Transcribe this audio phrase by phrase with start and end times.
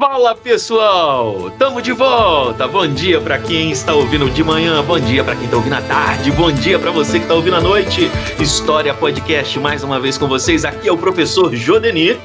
[0.00, 2.66] Fala pessoal, tamo de volta.
[2.66, 5.82] Bom dia para quem está ouvindo de manhã, bom dia para quem está ouvindo à
[5.82, 8.10] tarde, bom dia para você que está ouvindo à noite.
[8.40, 10.64] História Podcast mais uma vez com vocês.
[10.64, 12.18] Aqui é o professor Jodenir.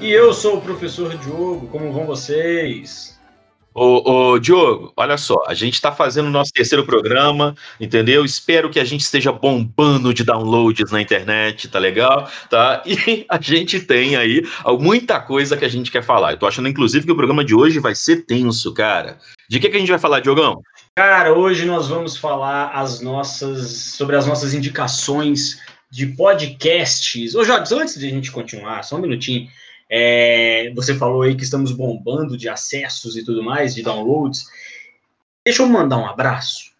[0.00, 1.66] E eu sou o professor Diogo.
[1.66, 3.13] Como vão vocês?
[3.76, 8.24] Ô, ô, Diogo, olha só, a gente está fazendo o nosso terceiro programa, entendeu?
[8.24, 12.30] Espero que a gente esteja bombando de downloads na internet, tá legal?
[12.48, 12.82] Tá?
[13.04, 14.42] E a gente tem aí
[14.78, 16.32] muita coisa que a gente quer falar.
[16.32, 19.18] Eu tô achando, inclusive, que o programa de hoje vai ser tenso, cara.
[19.50, 20.62] De que, que a gente vai falar, Diogão?
[20.96, 27.34] Cara, hoje nós vamos falar as nossas sobre as nossas indicações de podcasts.
[27.34, 29.48] Ô, Jorge, antes de a gente continuar, só um minutinho.
[29.90, 34.44] É, você falou aí que estamos bombando de acessos e tudo mais, de downloads.
[35.44, 36.72] Deixa eu mandar um abraço,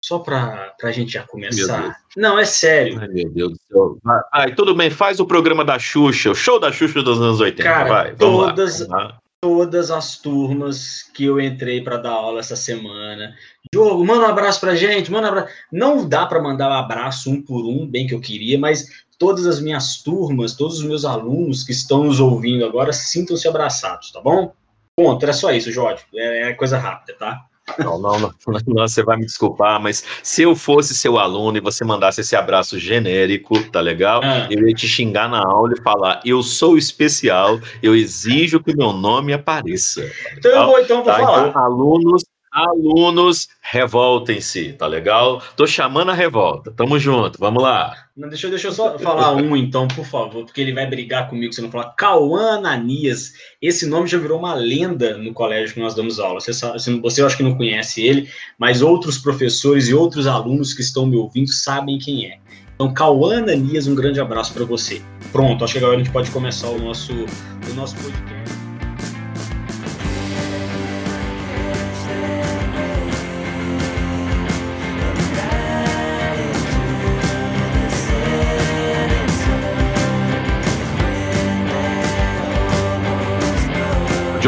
[0.00, 1.96] só para a gente já começar.
[2.16, 3.00] Não, é sério.
[3.00, 3.98] Ai, meu Deus do céu.
[4.02, 7.62] Vai, tudo bem, faz o programa da Xuxa, o show da Xuxa dos anos 80.
[7.62, 13.34] Cara, vai, todas, lá, todas as turmas que eu entrei para dar aula essa semana.
[13.72, 15.52] Diogo, manda um abraço pra gente, manda um abraço.
[15.72, 19.44] Não dá para mandar um abraço um por um, bem que eu queria, mas todas
[19.44, 24.20] as minhas turmas, todos os meus alunos que estão nos ouvindo agora, sintam-se abraçados, tá
[24.20, 24.54] bom?
[24.96, 26.04] Ponto, era só isso, Jorge.
[26.14, 27.44] É, é coisa rápida, tá?
[27.78, 28.32] Não, não, não,
[28.66, 32.36] não, você vai me desculpar, mas se eu fosse seu aluno e você mandasse esse
[32.36, 34.20] abraço genérico, tá legal?
[34.22, 34.48] Ah.
[34.50, 38.92] Eu ia te xingar na aula e falar: eu sou especial, eu exijo que meu
[38.92, 40.02] nome apareça.
[40.02, 41.18] Tá então eu vou, então eu vou tá?
[41.20, 41.48] falar.
[41.48, 45.42] Então, alunos, Alunos, revoltem-se, tá legal?
[45.56, 46.70] Tô chamando a revolta.
[46.70, 47.94] Tamo junto, vamos lá.
[48.14, 51.50] Não, deixa, deixa eu só falar um, então, por favor, porque ele vai brigar comigo
[51.54, 51.94] se não falar.
[51.96, 53.32] Cauã Ananias.
[53.60, 56.40] Esse nome já virou uma lenda no colégio que nós damos aula.
[56.40, 58.28] Você, sabe, você eu acho que não conhece ele,
[58.58, 62.38] mas outros professores e outros alunos que estão me ouvindo sabem quem é.
[62.74, 65.00] Então, Cauã Ananias, um grande abraço para você.
[65.30, 68.31] Pronto, acho que agora a gente pode começar o nosso, o nosso podcast.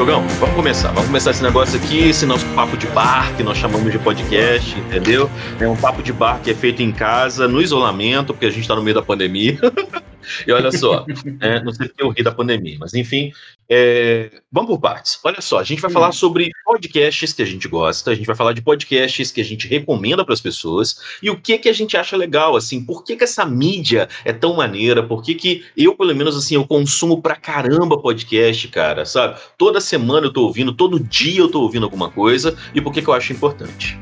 [0.05, 0.89] Diogão, vamos começar.
[0.89, 4.79] Vamos começar esse negócio aqui, esse nosso papo de bar, que nós chamamos de podcast,
[4.79, 5.31] entendeu?
[5.59, 8.61] É um papo de bar que é feito em casa, no isolamento, porque a gente
[8.61, 9.59] está no meio da pandemia.
[10.47, 11.05] E olha só,
[11.41, 13.31] é, não sei porque eu ri da pandemia, mas enfim,
[13.69, 15.21] é, vamos por partes.
[15.23, 16.13] Olha só, a gente vai falar hum.
[16.13, 19.69] sobre podcasts que a gente gosta, a gente vai falar de podcasts que a gente
[19.69, 20.99] recomenda para as pessoas.
[21.23, 24.33] E o que que a gente acha legal, assim, por que que essa mídia é
[24.33, 29.05] tão maneira, por que que eu, pelo menos assim, eu consumo pra caramba podcast, cara,
[29.05, 29.39] sabe?
[29.57, 32.57] Toda semana eu tô ouvindo, todo dia eu tô ouvindo alguma coisa.
[32.75, 33.97] E por que que eu acho importante.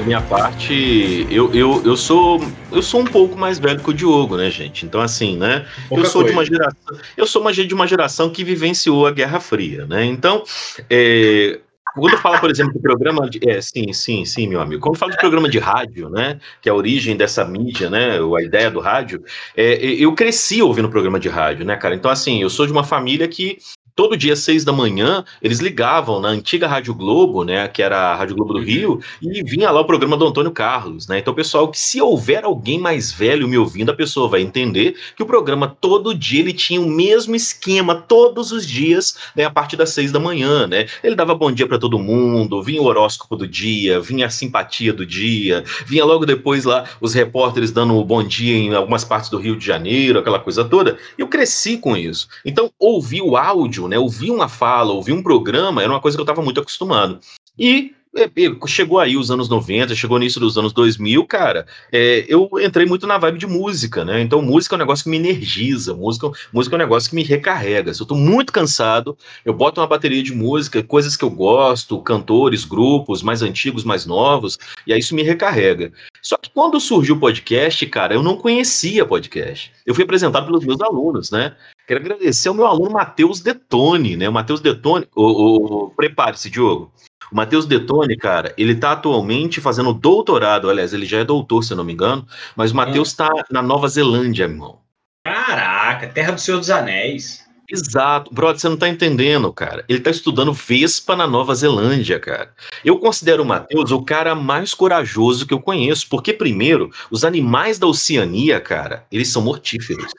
[0.00, 2.40] Da minha parte, eu, eu, eu sou
[2.72, 4.86] eu sou um pouco mais velho que o Diogo, né, gente?
[4.86, 5.66] Então, assim, né?
[5.88, 6.28] Pouca eu sou coisa.
[6.28, 6.98] de uma geração.
[7.16, 10.04] Eu sou uma, de uma geração que vivenciou a Guerra Fria, né?
[10.06, 10.42] Então,
[10.88, 11.60] é,
[11.94, 13.40] quando fala, por exemplo, do programa de.
[13.46, 14.80] É, sim, sim, sim, meu amigo.
[14.80, 16.40] Quando fala de programa de rádio, né?
[16.62, 18.18] Que é a origem dessa mídia, né?
[18.18, 19.22] A ideia do rádio,
[19.56, 21.94] é, eu cresci ouvindo programa de rádio, né, cara?
[21.94, 23.58] Então, assim, eu sou de uma família que
[24.00, 28.14] todo dia, seis da manhã, eles ligavam na antiga Rádio Globo, né, que era a
[28.14, 28.64] Rádio Globo do uhum.
[28.64, 31.18] Rio, e vinha lá o programa do Antônio Carlos, né?
[31.18, 35.22] Então, pessoal, que se houver alguém mais velho me ouvindo, a pessoa vai entender que
[35.22, 39.76] o programa todo dia ele tinha o mesmo esquema todos os dias, né, a partir
[39.76, 40.86] das seis da manhã, né?
[41.04, 44.94] Ele dava bom dia para todo mundo, vinha o horóscopo do dia, vinha a simpatia
[44.94, 49.28] do dia, vinha logo depois lá os repórteres dando o bom dia em algumas partes
[49.28, 50.96] do Rio de Janeiro, aquela coisa toda.
[51.18, 52.28] Eu cresci com isso.
[52.46, 53.98] Então, ouvir o áudio né?
[53.98, 57.20] Ouvir uma fala, ouvir um programa era uma coisa que eu estava muito acostumado.
[57.58, 58.28] E é,
[58.66, 63.06] chegou aí os anos 90, chegou nisso dos anos 2000, cara, é, eu entrei muito
[63.06, 64.20] na vibe de música, né?
[64.20, 67.22] Então, música é um negócio que me energiza, música, música é um negócio que me
[67.22, 67.94] recarrega.
[67.94, 72.02] Se eu tô muito cansado, eu boto uma bateria de música, coisas que eu gosto,
[72.02, 75.92] cantores, grupos, mais antigos, mais novos, e aí isso me recarrega.
[76.20, 79.72] Só que quando surgiu o podcast, cara, eu não conhecia podcast.
[79.86, 81.54] Eu fui apresentado pelos meus alunos, né?
[81.90, 84.28] Quero agradecer ao meu aluno Matheus Detone, né?
[84.28, 86.92] O Matheus Detone, o, o prepare-se, Diogo.
[87.32, 91.72] O Matheus Detone, cara, ele tá atualmente fazendo doutorado, aliás, ele já é doutor, se
[91.72, 94.78] eu não me engano, mas o Matheus está na Nova Zelândia, irmão.
[95.24, 97.44] Caraca, terra do Senhor dos Anéis.
[97.68, 98.32] Exato.
[98.32, 99.84] Brother, você não tá entendendo, cara.
[99.88, 102.54] Ele tá estudando Vespa na Nova Zelândia, cara.
[102.84, 107.80] Eu considero o Matheus o cara mais corajoso que eu conheço, porque, primeiro, os animais
[107.80, 110.12] da Oceania, cara, eles são mortíferos.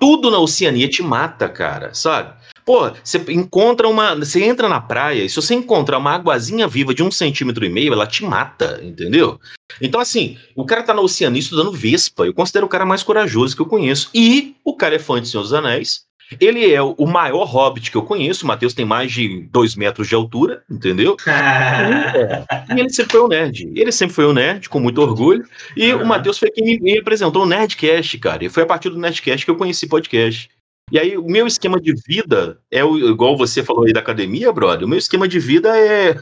[0.00, 2.32] Tudo na Oceania te mata, cara, sabe?
[2.64, 4.14] Pô, você encontra uma.
[4.14, 7.68] Você entra na praia e se você encontrar uma aguazinha viva de um centímetro e
[7.68, 9.38] meio, ela te mata, entendeu?
[9.80, 12.24] Então, assim, o cara tá na Oceania estudando Vespa.
[12.24, 14.10] Eu considero o cara mais corajoso que eu conheço.
[14.14, 16.06] E o cara é fã de Senhor dos Anéis.
[16.38, 18.44] Ele é o maior hobbit que eu conheço.
[18.44, 21.16] O Matheus tem mais de dois metros de altura, entendeu?
[22.76, 23.72] e ele sempre foi um nerd.
[23.74, 25.44] Ele sempre foi um nerd, com muito orgulho.
[25.76, 26.02] E uhum.
[26.02, 28.44] o Matheus foi quem me apresentou o Nerdcast, cara.
[28.44, 30.48] E foi a partir do Nerdcast que eu conheci podcast.
[30.90, 34.52] E aí, o meu esquema de vida é o, igual você falou aí da academia,
[34.52, 34.86] brother.
[34.86, 36.16] O meu esquema de vida é,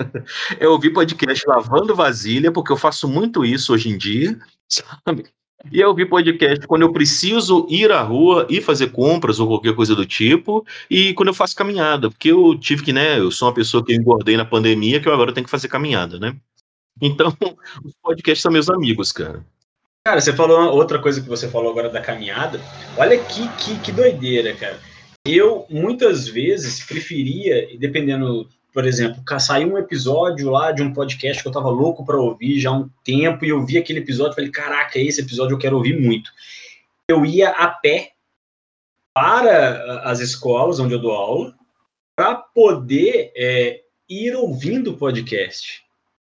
[0.60, 5.24] é ouvir podcast lavando vasilha, porque eu faço muito isso hoje em dia, sabe?
[5.70, 9.74] E eu vi podcast quando eu preciso ir à rua e fazer compras ou qualquer
[9.74, 13.48] coisa do tipo, e quando eu faço caminhada, porque eu tive que, né, eu sou
[13.48, 16.34] uma pessoa que engordei na pandemia, que eu agora tenho que fazer caminhada, né?
[17.00, 17.36] Então,
[17.84, 19.44] os podcasts são meus amigos, cara.
[20.06, 22.58] Cara, você falou outra coisa que você falou agora da caminhada.
[22.96, 24.78] Olha que, que, que doideira, cara.
[25.26, 31.48] Eu, muitas vezes, preferia, dependendo por exemplo, saiu um episódio lá de um podcast que
[31.48, 34.34] eu tava louco para ouvir já há um tempo, e eu vi aquele episódio e
[34.36, 36.30] falei, caraca, esse episódio eu quero ouvir muito.
[37.08, 38.12] Eu ia a pé
[39.14, 41.54] para as escolas onde eu dou aula,
[42.16, 45.82] para poder é, ir ouvindo o podcast.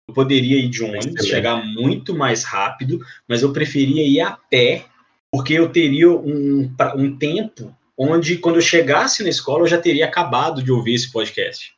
[0.09, 4.85] Eu poderia ir de ônibus, chegar muito mais rápido, mas eu preferia ir a pé,
[5.31, 10.07] porque eu teria um, um tempo onde, quando eu chegasse na escola, eu já teria
[10.07, 11.73] acabado de ouvir esse podcast.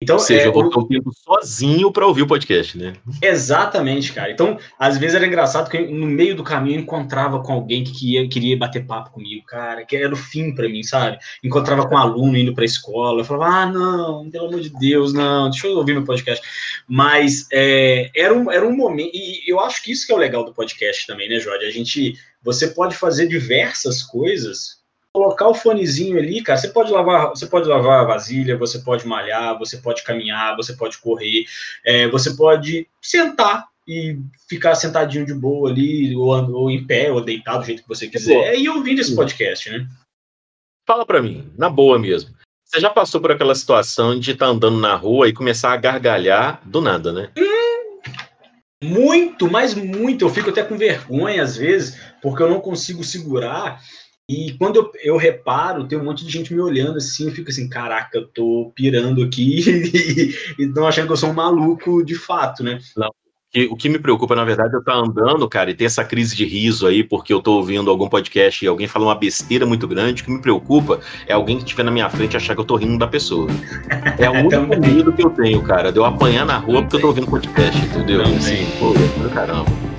[0.00, 2.94] Então, Ou seja, é, eu vou tempo sozinho para ouvir o podcast, né?
[3.20, 4.30] Exatamente, cara.
[4.30, 7.92] Então, às vezes era engraçado que no meio do caminho eu encontrava com alguém que
[7.92, 11.18] queria, queria bater papo comigo, cara, que era o fim para mim, sabe?
[11.42, 14.70] Encontrava com um aluno indo para a escola, eu falava, ah, não, pelo amor de
[14.70, 16.46] Deus, não, deixa eu ouvir meu podcast.
[16.86, 20.18] Mas é, era, um, era um momento, e eu acho que isso que é o
[20.18, 21.66] legal do podcast também, né, Jorge?
[21.66, 24.77] A gente, você pode fazer diversas coisas
[25.18, 29.04] colocar o fonezinho ali, cara, você pode lavar, você pode lavar a vasilha, você pode
[29.04, 31.44] malhar, você pode caminhar, você pode correr,
[31.84, 34.16] é, você pode sentar e
[34.48, 38.06] ficar sentadinho de boa ali, ou, ou em pé, ou deitado do jeito que você
[38.06, 39.88] quiser, e ouvindo esse podcast, né?
[40.86, 42.30] Fala para mim, na boa mesmo.
[42.64, 45.76] Você já passou por aquela situação de estar tá andando na rua e começar a
[45.76, 47.30] gargalhar do nada, né?
[47.36, 48.00] Hum,
[48.84, 50.24] muito, mas muito.
[50.24, 53.80] Eu fico até com vergonha às vezes, porque eu não consigo segurar
[54.28, 57.48] e quando eu, eu, reparo, tem um monte de gente me olhando assim, eu fico
[57.48, 59.64] assim, caraca, eu tô pirando aqui
[60.58, 62.78] e estão achando que eu sou um maluco de fato, né?
[62.94, 63.08] Não.
[63.70, 66.04] o que me preocupa, na verdade, é eu estar tá andando, cara, e ter essa
[66.04, 69.64] crise de riso aí, porque eu tô ouvindo algum podcast e alguém fala uma besteira
[69.64, 70.20] muito grande.
[70.20, 72.76] O que me preocupa é alguém que estiver na minha frente achar que eu tô
[72.76, 73.48] rindo da pessoa.
[74.18, 77.00] É o único medo que eu tenho, cara, de eu apanhar na rua porque eu
[77.00, 78.18] tô ouvindo podcast, entendeu?
[78.18, 78.92] Não, assim, pô,
[79.30, 79.97] caramba.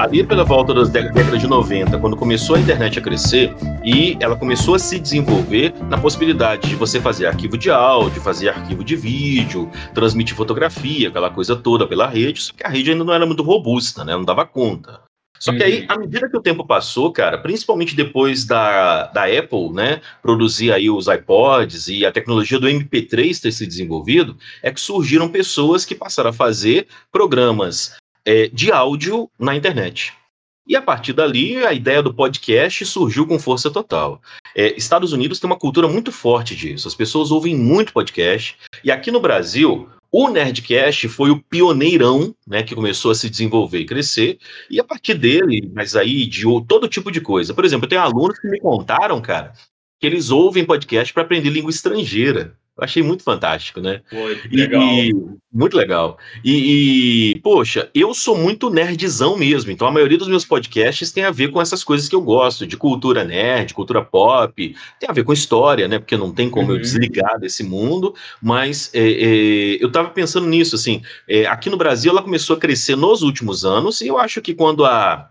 [0.00, 3.54] Ali pela volta das décadas de 90, quando começou a internet a crescer
[3.84, 8.48] e ela começou a se desenvolver na possibilidade de você fazer arquivo de áudio, fazer
[8.48, 13.04] arquivo de vídeo, transmitir fotografia, aquela coisa toda pela rede, só que a rede ainda
[13.04, 14.14] não era muito robusta, né?
[14.14, 15.02] Não dava conta.
[15.38, 15.86] Só que aí, uhum.
[15.88, 20.88] à medida que o tempo passou, cara, principalmente depois da, da Apple, né, produzir aí
[20.88, 25.94] os iPods e a tecnologia do MP3 ter se desenvolvido, é que surgiram pessoas que
[25.94, 30.12] passaram a fazer programas é, de áudio na internet.
[30.66, 34.22] E a partir dali, a ideia do podcast surgiu com força total.
[34.54, 36.86] É, Estados Unidos tem uma cultura muito forte disso.
[36.86, 38.56] As pessoas ouvem muito podcast.
[38.84, 43.80] E aqui no Brasil, o Nerdcast foi o pioneirão, né, que começou a se desenvolver
[43.80, 44.38] e crescer.
[44.70, 47.54] E a partir dele, mas aí de todo tipo de coisa.
[47.54, 49.52] Por exemplo, eu tenho alunos que me contaram, cara,
[49.98, 52.56] que eles ouvem podcast para aprender língua estrangeira.
[52.80, 54.00] Eu achei muito fantástico, né?
[54.08, 54.82] Foi, legal.
[54.82, 55.14] E,
[55.52, 56.16] muito legal.
[56.42, 61.24] E, e, poxa, eu sou muito nerdzão mesmo, então a maioria dos meus podcasts tem
[61.24, 65.12] a ver com essas coisas que eu gosto, de cultura nerd, cultura pop, tem a
[65.12, 65.98] ver com história, né?
[65.98, 66.76] Porque não tem como uhum.
[66.76, 71.76] eu desligar desse mundo, mas é, é, eu tava pensando nisso, assim, é, aqui no
[71.76, 75.28] Brasil ela começou a crescer nos últimos anos, e eu acho que quando a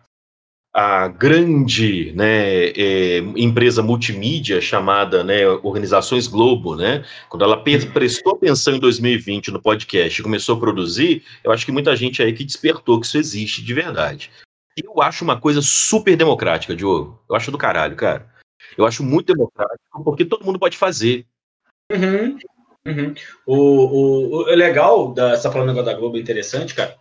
[0.74, 7.92] a grande né, é, empresa multimídia chamada né, Organizações Globo, né, quando ela uhum.
[7.92, 12.22] prestou atenção em 2020 no podcast e começou a produzir, eu acho que muita gente
[12.22, 14.32] aí que despertou que isso existe de verdade.
[14.78, 17.20] Eu acho uma coisa super democrática, Diogo.
[17.30, 18.30] Eu acho do caralho, cara.
[18.78, 21.26] Eu acho muito democrático porque todo mundo pode fazer.
[21.92, 22.38] Uhum.
[22.86, 23.14] Uhum.
[23.46, 26.98] O, o, o, legal dessa falando da Globo é interessante, cara.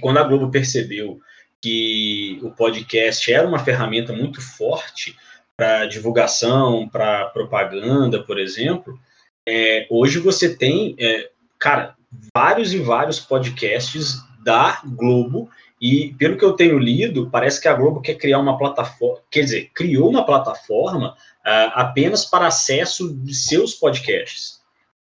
[0.00, 1.18] Quando a Globo percebeu
[1.60, 5.16] que o podcast era uma ferramenta muito forte
[5.56, 8.98] para divulgação, para propaganda, por exemplo,
[9.46, 11.94] é, hoje você tem, é, cara,
[12.34, 15.50] vários e vários podcasts da Globo
[15.80, 19.40] e pelo que eu tenho lido, parece que a Globo quer criar uma plataforma, quer
[19.40, 24.59] dizer, criou uma plataforma uh, apenas para acesso de seus podcasts.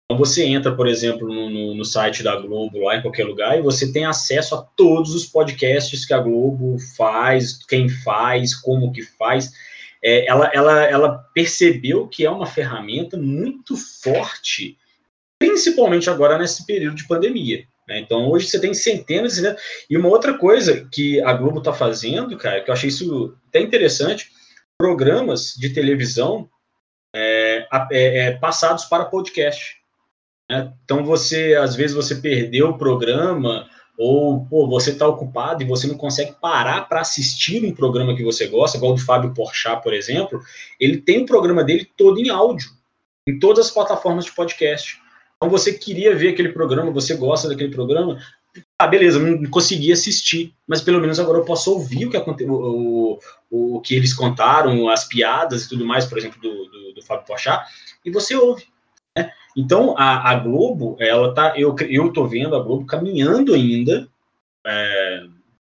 [0.04, 3.62] Então você entra, por exemplo, no, no, site da Globo, lá em qualquer lugar, e
[3.62, 9.02] você tem acesso a todos os podcasts que a Globo faz, quem faz, como que
[9.02, 9.50] faz.
[10.02, 14.76] É, ela, ela, ela percebeu que é uma ferramenta muito forte,
[15.38, 17.64] principalmente agora nesse período de pandemia.
[17.88, 18.00] Né?
[18.00, 19.56] Então hoje você tem centenas, né?
[19.88, 23.60] E uma outra coisa que a Globo está fazendo, cara, que eu achei isso até
[23.60, 24.30] interessante,
[24.78, 26.46] programas de televisão
[27.14, 29.83] é, é, é passados para podcast.
[30.50, 30.72] Né?
[30.84, 35.86] Então você, às vezes, você perdeu o programa ou pô, você está ocupado e você
[35.86, 39.82] não consegue parar para assistir um programa que você gosta, igual o do Fábio Porchat,
[39.82, 40.40] por exemplo,
[40.80, 42.70] ele tem o programa dele todo em áudio,
[43.28, 45.00] em todas as plataformas de podcast.
[45.36, 48.18] Então você queria ver aquele programa, você gosta daquele programa,
[48.78, 53.18] ah, beleza, não consegui assistir, mas pelo menos agora eu posso ouvir o que, o,
[53.50, 57.26] o que eles contaram, as piadas e tudo mais, por exemplo, do, do, do Fábio
[57.26, 57.64] Porchat,
[58.04, 58.73] e você ouve.
[59.56, 64.08] Então, a, a, Globo, ela tá, eu, eu tô vendo a Globo caminhando ainda,
[64.66, 65.24] é,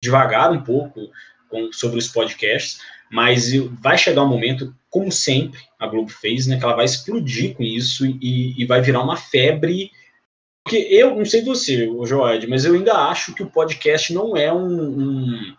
[0.02, 1.10] devagar um pouco
[1.50, 2.80] com, sobre os podcasts,
[3.12, 7.56] mas vai chegar um momento, como sempre a Globo fez, né, que ela vai explodir
[7.56, 9.92] com isso e, e vai virar uma febre.
[10.64, 14.38] Porque eu não sei você, o Joed, mas eu ainda acho que o podcast não
[14.38, 15.56] é um, um.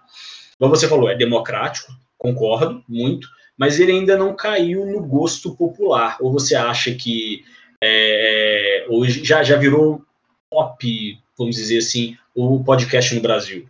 [0.58, 6.16] Como você falou, é democrático, concordo muito, mas ele ainda não caiu no gosto popular.
[6.20, 7.44] Ou você acha que
[7.82, 10.04] é, hoje já, já virou
[10.48, 13.66] pop, vamos dizer assim, o podcast no Brasil?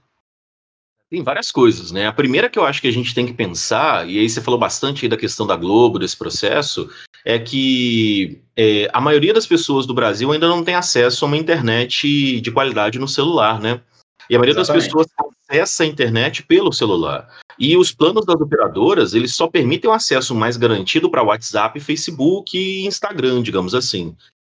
[1.08, 2.06] Tem várias coisas, né?
[2.06, 4.58] A primeira que eu acho que a gente tem que pensar, e aí você falou
[4.58, 6.90] bastante aí da questão da Globo, desse processo,
[7.24, 11.36] é que é, a maioria das pessoas do Brasil ainda não tem acesso a uma
[11.36, 13.80] internet de qualidade no celular, né?
[14.28, 14.84] E a maioria Exatamente.
[14.84, 15.06] das pessoas
[15.50, 17.28] acessa a internet pelo celular.
[17.58, 22.56] E os planos das operadoras, eles só permitem um acesso mais garantido para WhatsApp, Facebook
[22.56, 24.14] e Instagram, digamos assim.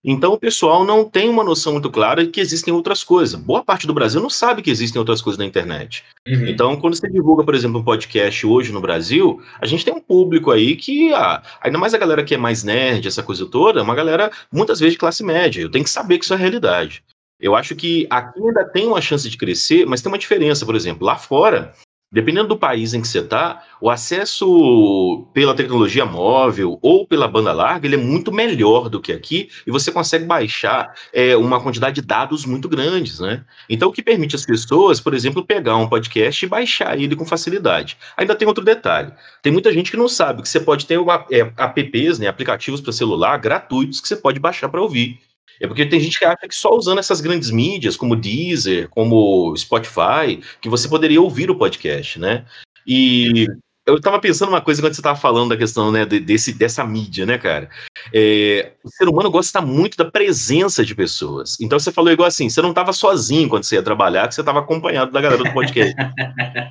[0.08, 3.38] Então o pessoal não tem uma noção muito clara de que existem outras coisas.
[3.40, 6.04] Boa parte do Brasil não sabe que existem outras coisas na internet.
[6.28, 6.46] Uhum.
[6.46, 10.00] Então, quando você divulga, por exemplo, um podcast hoje no Brasil, a gente tem um
[10.00, 13.80] público aí que, ah, ainda mais a galera que é mais nerd, essa coisa toda,
[13.80, 15.60] é uma galera muitas vezes de classe média.
[15.60, 17.02] Eu tenho que saber que isso é realidade.
[17.40, 20.76] Eu acho que aqui ainda tem uma chance de crescer, mas tem uma diferença, por
[20.76, 21.74] exemplo, lá fora,
[22.10, 27.52] dependendo do país em que você está, o acesso pela tecnologia móvel ou pela banda
[27.52, 32.00] larga, ele é muito melhor do que aqui e você consegue baixar é, uma quantidade
[32.00, 33.44] de dados muito grandes, né?
[33.68, 37.26] Então, o que permite às pessoas, por exemplo, pegar um podcast e baixar ele com
[37.26, 37.96] facilidade.
[38.16, 39.12] Ainda tem outro detalhe.
[39.42, 42.80] Tem muita gente que não sabe que você pode ter uma, é, apps, né, aplicativos
[42.80, 45.20] para celular gratuitos que você pode baixar para ouvir.
[45.60, 49.54] É porque tem gente que acha que só usando essas grandes mídias, como Deezer, como
[49.56, 52.44] Spotify, que você poderia ouvir o podcast, né?
[52.86, 53.46] E
[53.86, 57.24] eu estava pensando uma coisa quando você estava falando da questão né, desse, dessa mídia,
[57.24, 57.70] né, cara?
[58.12, 61.56] É, o ser humano gosta muito da presença de pessoas.
[61.60, 64.40] Então você falou igual assim: você não estava sozinho quando você ia trabalhar, que você
[64.40, 65.94] estava acompanhado da galera do podcast.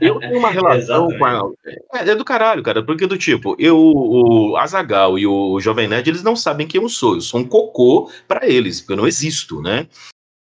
[0.01, 1.41] eu tenho uma relação com a.
[1.93, 6.09] É, é, do caralho, cara, porque do tipo, eu, o Azagal e o Jovem Nerd,
[6.09, 7.15] eles não sabem quem eu sou.
[7.15, 9.87] Eu sou um cocô para eles, porque eu não existo, né?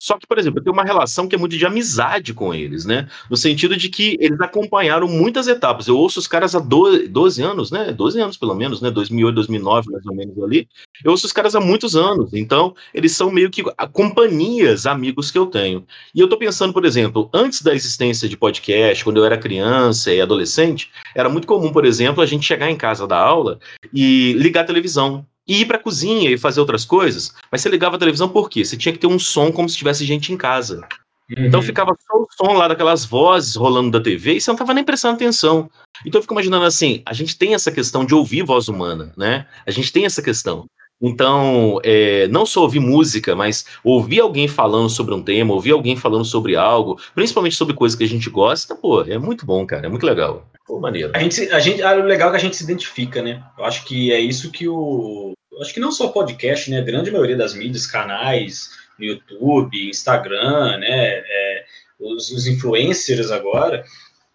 [0.05, 2.85] Só que, por exemplo, eu tenho uma relação que é muito de amizade com eles,
[2.85, 3.07] né?
[3.27, 5.87] No sentido de que eles acompanharam muitas etapas.
[5.87, 7.91] Eu ouço os caras há 12, 12 anos, né?
[7.91, 8.91] 12 anos pelo menos, né?
[8.91, 10.67] 2008, 2009, mais ou menos ali.
[11.03, 12.35] Eu ouço os caras há muitos anos.
[12.35, 15.83] Então, eles são meio que companhias, amigos que eu tenho.
[16.13, 20.13] E eu tô pensando, por exemplo, antes da existência de podcast, quando eu era criança
[20.13, 23.57] e adolescente, era muito comum, por exemplo, a gente chegar em casa da aula
[23.91, 27.69] e ligar a televisão e ir para a cozinha e fazer outras coisas, mas você
[27.69, 28.63] ligava a televisão por quê?
[28.65, 30.87] Você tinha que ter um som como se tivesse gente em casa.
[31.29, 31.45] Uhum.
[31.45, 34.73] Então ficava só o som lá daquelas vozes rolando da TV e você não estava
[34.73, 35.69] nem prestando atenção.
[36.05, 39.47] Então eu fico imaginando assim, a gente tem essa questão de ouvir voz humana, né?
[39.65, 40.65] A gente tem essa questão.
[41.01, 45.95] Então, é, não só ouvir música, mas ouvir alguém falando sobre um tema, ouvir alguém
[45.95, 49.85] falando sobre algo, principalmente sobre coisas que a gente gosta, pô, é muito bom, cara,
[49.85, 50.49] é muito legal.
[50.65, 51.11] Pô, maneiro.
[51.13, 53.43] A gente, a gente, ah, o legal é que a gente se identifica, né?
[53.57, 55.33] Eu acho que é isso que o.
[55.61, 56.79] Acho que não só podcast, né?
[56.79, 61.17] A grande maioria das mídias, canais, no YouTube, Instagram, né?
[61.19, 61.65] É,
[61.99, 63.85] os, os influencers agora,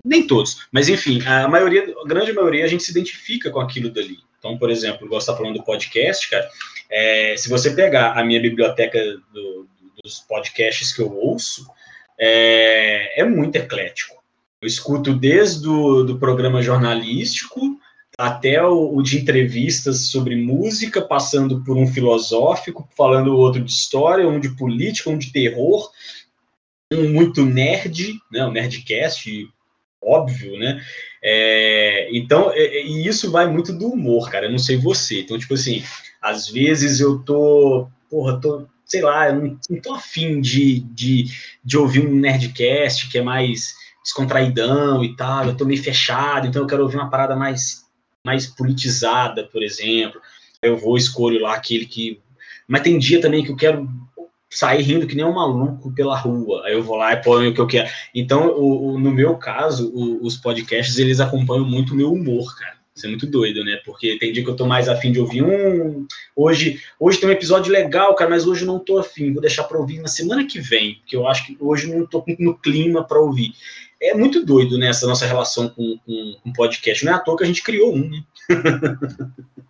[0.05, 3.91] nem todos, mas enfim, a maioria, a grande maioria, a gente se identifica com aquilo
[3.91, 4.19] dali.
[4.41, 6.49] Então, por exemplo, igual você está falando do podcast, cara,
[6.91, 8.99] é, se você pegar a minha biblioteca
[9.33, 9.69] do,
[10.03, 11.71] dos podcasts que eu ouço,
[12.19, 14.17] é, é muito eclético.
[14.61, 17.79] Eu escuto desde o do programa jornalístico
[18.19, 24.29] até o, o, de entrevistas sobre música, passando por um filosófico, falando outro de história,
[24.29, 25.91] um de política, um de terror,
[26.93, 29.49] um muito nerd, né, um nerdcast,
[30.03, 30.83] óbvio, né?
[31.23, 34.47] É, então, é, e isso vai muito do humor, cara.
[34.47, 35.21] Eu não sei você.
[35.21, 35.83] Então, tipo assim,
[36.21, 41.27] às vezes eu tô, porra, tô, sei lá, eu não, não tô afim de, de,
[41.65, 45.47] de ouvir um nerdcast que é mais descontraidão e tal.
[45.47, 47.89] Eu tô meio fechado, então eu quero ouvir uma parada mais
[48.25, 50.21] mais politizada, por exemplo.
[50.63, 52.21] Eu vou escolho lá aquele que.
[52.69, 53.89] Mas tem dia também que eu quero
[54.51, 56.67] sair rindo que nem um maluco pela rua.
[56.67, 57.89] Aí eu vou lá e ponho o que eu quero.
[58.15, 62.55] Então, o, o, no meu caso, o, os podcasts eles acompanham muito o meu humor,
[62.59, 62.81] cara.
[62.95, 63.81] Isso é muito doido, né?
[63.85, 66.07] Porque tem dia que eu tô mais afim de ouvir um.
[66.35, 69.33] Hoje, hoje tem um episódio legal, cara, mas hoje eu não tô afim.
[69.33, 72.25] Vou deixar para ouvir na semana que vem, porque eu acho que hoje não tô
[72.39, 73.55] no clima para ouvir
[74.03, 77.05] é muito doido né, essa nossa relação com, com, com podcast.
[77.05, 78.25] Não é à toa que a gente criou um, né?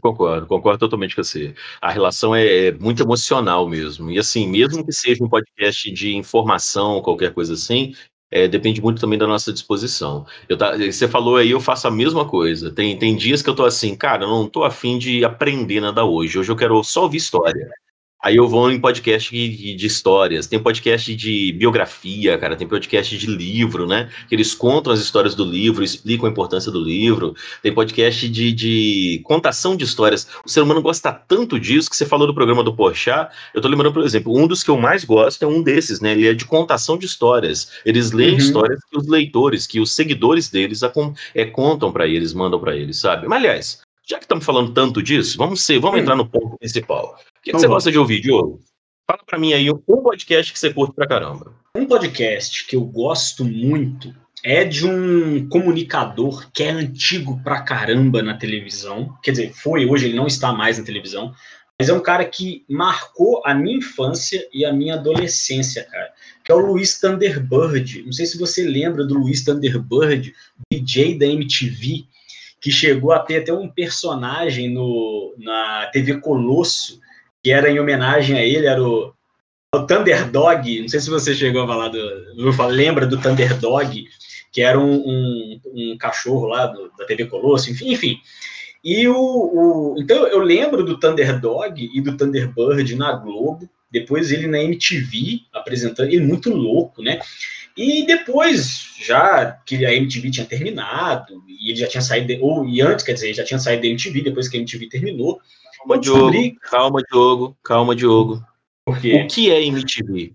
[0.00, 1.54] Concordo, concordo totalmente com você.
[1.80, 4.10] A relação é, é muito emocional mesmo.
[4.10, 7.94] E assim, mesmo que seja um podcast de informação, qualquer coisa assim,
[8.30, 10.26] é, depende muito também da nossa disposição.
[10.48, 12.70] Eu tá, você falou aí, eu faço a mesma coisa.
[12.72, 16.04] Tem, tem dias que eu tô assim, cara, eu não tô afim de aprender nada
[16.04, 16.36] hoje.
[16.38, 17.70] Hoje eu quero só ouvir história.
[18.26, 23.16] Aí eu vou em podcast de, de, histórias, tem podcast de biografia, cara, tem podcast
[23.16, 24.10] de livro, né?
[24.28, 27.36] Que eles contam as histórias do livro, explicam a importância do livro.
[27.62, 30.26] Tem podcast de, de contação de histórias.
[30.44, 33.32] O ser humano gosta tanto disso que você falou do programa do Porchat.
[33.54, 36.10] Eu tô lembrando, por exemplo, um dos que eu mais gosto é um desses, né?
[36.10, 37.74] Ele é de contação de histórias.
[37.84, 38.38] Eles leem uhum.
[38.38, 40.80] histórias que os leitores, que os seguidores deles
[41.32, 43.28] é, contam para eles, mandam para eles, sabe?
[43.28, 46.02] Mas, aliás, já que estamos falando tanto disso, vamos ser, vamos hum.
[46.02, 47.16] entrar no ponto principal.
[47.46, 48.60] O que, que você gosta de ouvir, Diogo?
[49.08, 51.54] Fala para mim aí um podcast que você curte pra caramba.
[51.76, 54.12] Um podcast que eu gosto muito
[54.42, 59.16] é de um comunicador que é antigo pra caramba na televisão.
[59.22, 61.32] Quer dizer, foi, hoje ele não está mais na televisão.
[61.78, 66.12] Mas é um cara que marcou a minha infância e a minha adolescência, cara.
[66.44, 68.02] Que é o Luiz Thunderbird.
[68.02, 70.34] Não sei se você lembra do Luiz Thunderbird,
[70.72, 72.06] DJ da MTV
[72.60, 77.00] que chegou a ter até um personagem no, na TV Colosso,
[77.46, 79.14] que era em homenagem a ele, era o,
[79.72, 84.04] o Thunderdog, não sei se você chegou a falar do, lembra do Thunderdog,
[84.50, 88.18] que era um, um, um cachorro lá do, da TV Colosso, enfim, enfim.
[88.82, 94.48] E o, o, então eu lembro do Thunderdog e do Thunderbird na Globo, depois ele
[94.48, 97.20] na MTV apresentando, ele muito louco, né?
[97.76, 102.82] E depois, já que a MTV tinha terminado, e ele já tinha saído, ou e
[102.82, 105.40] antes, quer dizer, já tinha saído da MTV, depois que a MTV terminou.
[105.86, 108.44] Calma, Diogo, calma, Diogo, calma, Diogo.
[108.84, 109.22] Por quê?
[109.22, 110.34] O que é MTV?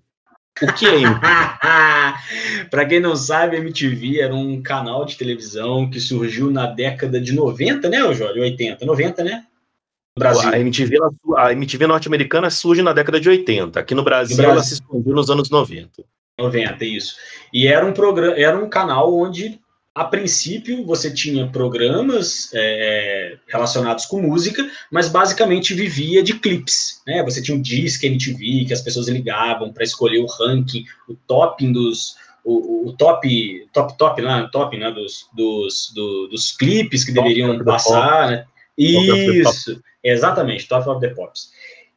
[0.61, 1.19] O que é MTV?
[2.71, 7.33] Para quem não sabe, MTV era um canal de televisão que surgiu na década de
[7.33, 8.39] 90, né, Jorge?
[8.39, 9.45] 80, 90, né?
[10.17, 10.49] Brasil.
[10.49, 10.97] A MTV,
[11.37, 13.79] a MTV norte-americana surge na década de 80.
[13.79, 14.53] Aqui no Brasil, no Brasil.
[14.53, 16.03] ela se expandiu nos anos 90.
[16.39, 17.15] 90, isso.
[17.53, 19.59] E era um programa, era um canal onde,
[19.93, 27.01] a princípio, você tinha programas é, relacionados com música, mas basicamente vivia de clipes.
[27.05, 27.21] Né?
[27.23, 31.71] Você tinha um disco MTV que as pessoas ligavam para escolher o ranking, o topping
[31.71, 32.15] dos.
[32.43, 37.27] O, o top, top, top, lá, top, né, dos, dos, do, dos clipes que top
[37.27, 38.45] deveriam passar, né?
[38.75, 41.51] Isso, exatamente, Top of the Pops.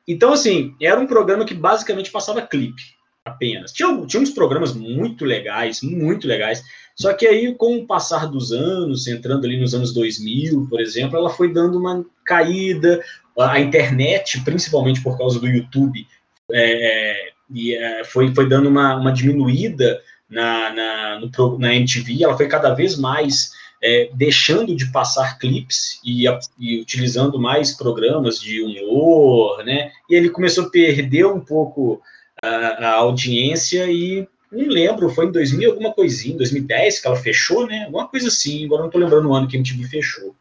[0.06, 2.82] Então, assim, era um programa que basicamente passava clipe
[3.24, 3.72] apenas.
[3.72, 6.62] Tinha, tinha uns programas muito legais, muito legais,
[6.94, 11.18] só que aí, com o passar dos anos, entrando ali nos anos 2000, por exemplo,
[11.18, 13.02] ela foi dando uma caída,
[13.38, 16.06] a internet, principalmente por causa do YouTube,
[16.52, 17.30] é,
[17.72, 22.72] é, foi, foi dando uma, uma diminuída na, na, no, na MTV, ela foi cada
[22.74, 23.50] vez mais
[23.82, 26.24] é, deixando de passar clipes e,
[26.58, 29.90] e, utilizando mais programas de humor, né?
[30.08, 32.00] E ele começou a perder um pouco
[32.42, 37.66] a, a audiência e não lembro, foi em 2000 alguma coisinha, 2010 que ela fechou,
[37.66, 37.84] né?
[37.84, 40.34] Alguma coisa assim, agora não tô lembrando o ano que a MTV fechou.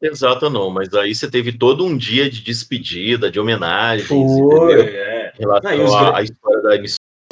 [0.00, 4.06] Exato, não, mas aí você teve todo um dia de despedida, de homenagem.
[4.06, 5.32] Foi, é.
[5.36, 6.76] Em relação à história da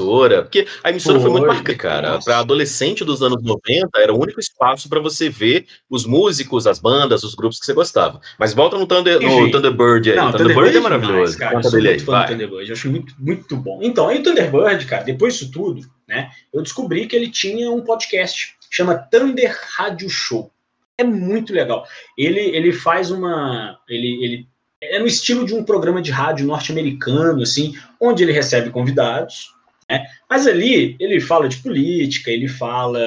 [0.00, 2.18] emissora porque a emissora foi, foi muito marcante, cara.
[2.22, 6.78] Para adolescente dos anos 90, era o único espaço para você ver os músicos, as
[6.78, 8.20] bandas, os grupos que você gostava.
[8.38, 10.16] Mas volta no, Thunder, no Thunderbird aí.
[10.16, 11.38] Não, Thunderbird, Thunderbird é maravilhoso.
[11.38, 12.28] cara, Conta dele aí, vai.
[12.28, 13.80] Thunderbird, eu acho muito, muito bom.
[13.82, 17.82] Então, aí o Thunderbird, cara, depois disso tudo, né, eu descobri que ele tinha um
[17.82, 20.50] podcast, chama Thunder Radio Show.
[20.98, 21.84] É muito legal.
[22.16, 23.78] Ele, ele faz uma.
[23.88, 24.48] Ele, ele
[24.80, 29.54] é no estilo de um programa de rádio norte-americano, assim, onde ele recebe convidados,
[29.88, 30.04] né?
[30.28, 33.00] Mas ali ele fala de política, ele fala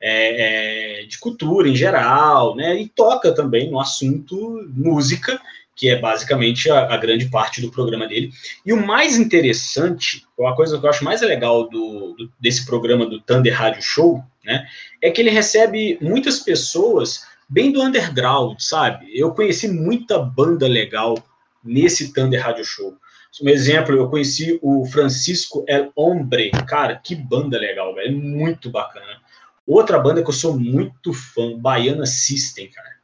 [0.00, 2.80] é, é, de cultura em geral, né?
[2.80, 5.40] E toca também no assunto música,
[5.76, 8.30] que é basicamente a, a, grande parte do programa dele.
[8.64, 13.06] E o mais interessante, uma coisa que eu acho mais legal do, do, desse programa
[13.06, 14.66] do Thunder Radio Show, né?
[15.02, 19.06] É que ele recebe muitas pessoas bem do underground, sabe?
[19.12, 21.16] Eu conheci muita banda legal
[21.62, 22.96] nesse Thunder Radio Show.
[23.42, 26.50] Um exemplo, eu conheci o Francisco El Hombre.
[26.68, 28.08] Cara, que banda legal, velho.
[28.08, 29.20] É muito bacana.
[29.66, 32.94] Outra banda que eu sou muito fã, Baiana System, cara.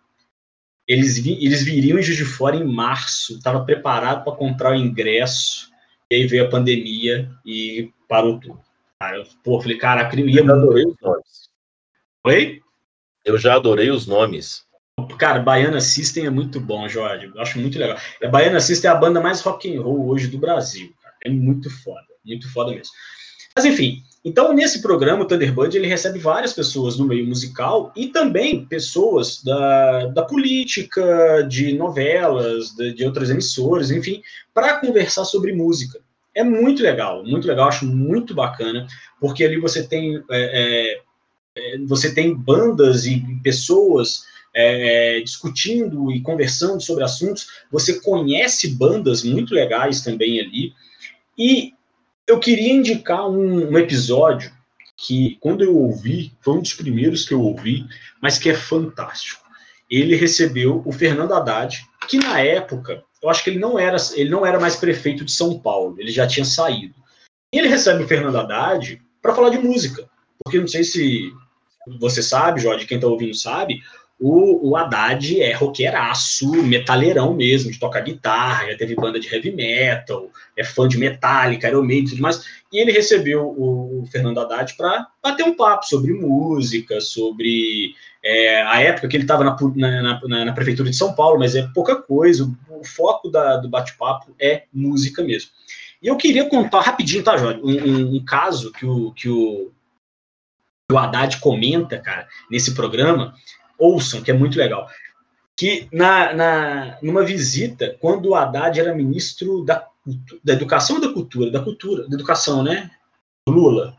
[0.87, 3.41] Eles, vi, eles viriam em Juiz de Fora em março.
[3.41, 5.71] Tava preparado para comprar o ingresso.
[6.11, 8.61] E aí veio a pandemia e parou tudo.
[9.01, 10.41] Cara, eu, pô, falei, cara, eu ia.
[10.41, 11.51] Eu adorei os nomes.
[12.27, 12.63] Oi?
[13.25, 14.67] Eu já adorei os nomes.
[15.07, 17.31] Cara, Baiana System é muito bom, Jorge.
[17.35, 17.97] Eu acho muito legal.
[18.23, 20.93] A Baiana System é a banda mais rock and roll hoje do Brasil.
[21.03, 21.15] Cara.
[21.25, 22.93] É muito foda, muito foda mesmo.
[23.55, 28.09] Mas enfim, então nesse programa o Thunderbird ele recebe várias pessoas no meio musical e
[28.09, 34.23] também pessoas da, da política, de novelas, de, de outras emissoras, enfim,
[34.55, 35.99] para conversar sobre música.
[36.35, 38.87] É muito legal, muito legal, acho muito bacana,
[39.21, 41.01] porque ali você tem é,
[41.57, 47.49] é, é você tem bandas e pessoas é, discutindo e conversando sobre assuntos.
[47.71, 50.73] Você conhece bandas muito legais também ali.
[51.39, 51.73] E
[52.27, 54.53] eu queria indicar um, um episódio
[54.97, 57.87] que, quando eu ouvi, foi um dos primeiros que eu ouvi,
[58.21, 59.41] mas que é fantástico.
[59.91, 64.31] Ele recebeu o Fernando Haddad, que na época, eu acho que ele não era, ele
[64.31, 66.95] não era mais prefeito de São Paulo, ele já tinha saído.
[67.53, 70.09] E ele recebe o Fernando Haddad para falar de música,
[70.45, 71.33] porque não sei se
[71.99, 73.81] você sabe, Jorge, quem está ouvindo sabe,
[74.21, 79.51] o, o Haddad é roqueiraço, metaleirão mesmo, de tocar guitarra, já teve banda de heavy
[79.51, 82.45] metal, é fã de Metallica, Iron Maiden e tudo mais.
[82.71, 88.63] E ele recebeu o, o Fernando Haddad para bater um papo sobre música, sobre é,
[88.63, 91.67] a época que ele estava na, na, na, na, prefeitura de São Paulo, mas é
[91.75, 95.51] pouca coisa, o, o foco da, do bate-papo é música mesmo.
[96.03, 99.71] E eu queria contar rapidinho, tá, Jorge, um, um, um caso que o, que o,
[100.89, 103.35] que o Haddad comenta, cara, nesse programa,
[103.81, 104.89] ouçam, que é muito legal.
[105.57, 109.87] Que na, na, numa visita, quando o Haddad era ministro da,
[110.45, 111.51] da Educação ou da Cultura?
[111.51, 112.91] Da Cultura, da Educação, né?
[113.49, 113.97] Lula.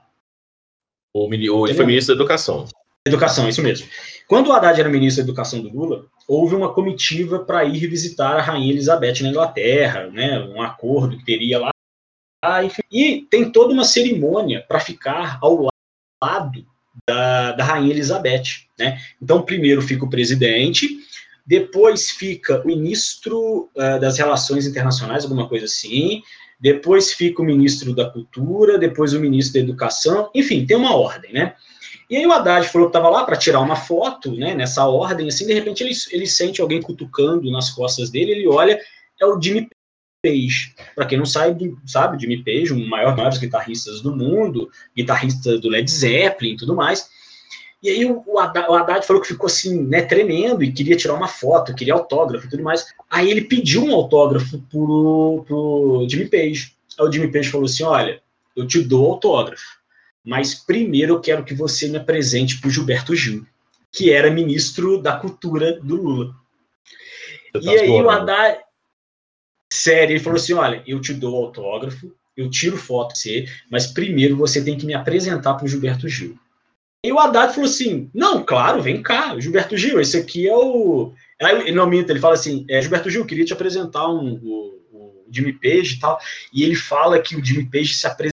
[1.13, 2.65] Ou, ele foi ministro da Educação.
[3.05, 3.87] Educação, isso mesmo.
[4.27, 8.37] Quando o Haddad era ministro da Educação do Lula, houve uma comitiva para ir visitar
[8.37, 10.39] a Rainha Elizabeth na Inglaterra, né?
[10.39, 11.71] Um acordo que teria lá.
[12.63, 15.69] Enfim, e tem toda uma cerimônia para ficar ao
[16.23, 16.65] lado
[17.07, 18.43] da, da Rainha Elizabeth.
[18.77, 18.99] Né?
[19.21, 20.87] Então, primeiro fica o presidente,
[21.45, 26.21] depois fica o ministro uh, das Relações Internacionais, alguma coisa assim,
[26.59, 31.33] depois fica o ministro da Cultura, depois o ministro da Educação, enfim, tem uma ordem,
[31.33, 31.55] né?
[32.07, 35.29] E aí o Haddad falou que estava lá para tirar uma foto, né, nessa ordem,
[35.29, 38.79] assim, de repente ele, ele sente alguém cutucando nas costas dele, ele olha,
[39.19, 39.67] é o Jimmy
[40.21, 40.75] Page.
[40.95, 45.67] Para quem não sabe, sabe, Jimmy Page, um maior maiores guitarristas do mundo, guitarrista do
[45.67, 47.09] Led Zeppelin e tudo mais.
[47.81, 51.27] E aí o, o, Haddad, falou que ficou assim, né, tremendo e queria tirar uma
[51.27, 52.85] foto, queria autógrafo e tudo mais.
[53.09, 56.75] Aí ele pediu um autógrafo pro, pro Jimmy Page.
[56.99, 58.21] Aí o Jimmy Page falou assim: olha,
[58.55, 59.79] eu te dou autógrafo,
[60.23, 63.43] mas primeiro eu quero que você me apresente pro Gilberto Gil,
[63.91, 66.35] que era ministro da cultura do Lula.
[67.55, 68.59] Você e tá aí o Haddad
[69.71, 73.87] sério, ele falou assim: olha, eu te dou autógrafo, eu tiro foto de você, mas
[73.87, 76.37] primeiro você tem que me apresentar para o Gilberto Gil.
[77.03, 81.13] E o Haddad falou assim: não, claro, vem cá, Gilberto Gil, esse aqui é o.
[81.41, 84.81] Aí ele não minta, ele fala assim: é, Gilberto Gil, queria te apresentar um, o,
[84.91, 86.19] o Jimmy Page e tal.
[86.53, 88.31] E ele fala que o Jimmy Page se apresenta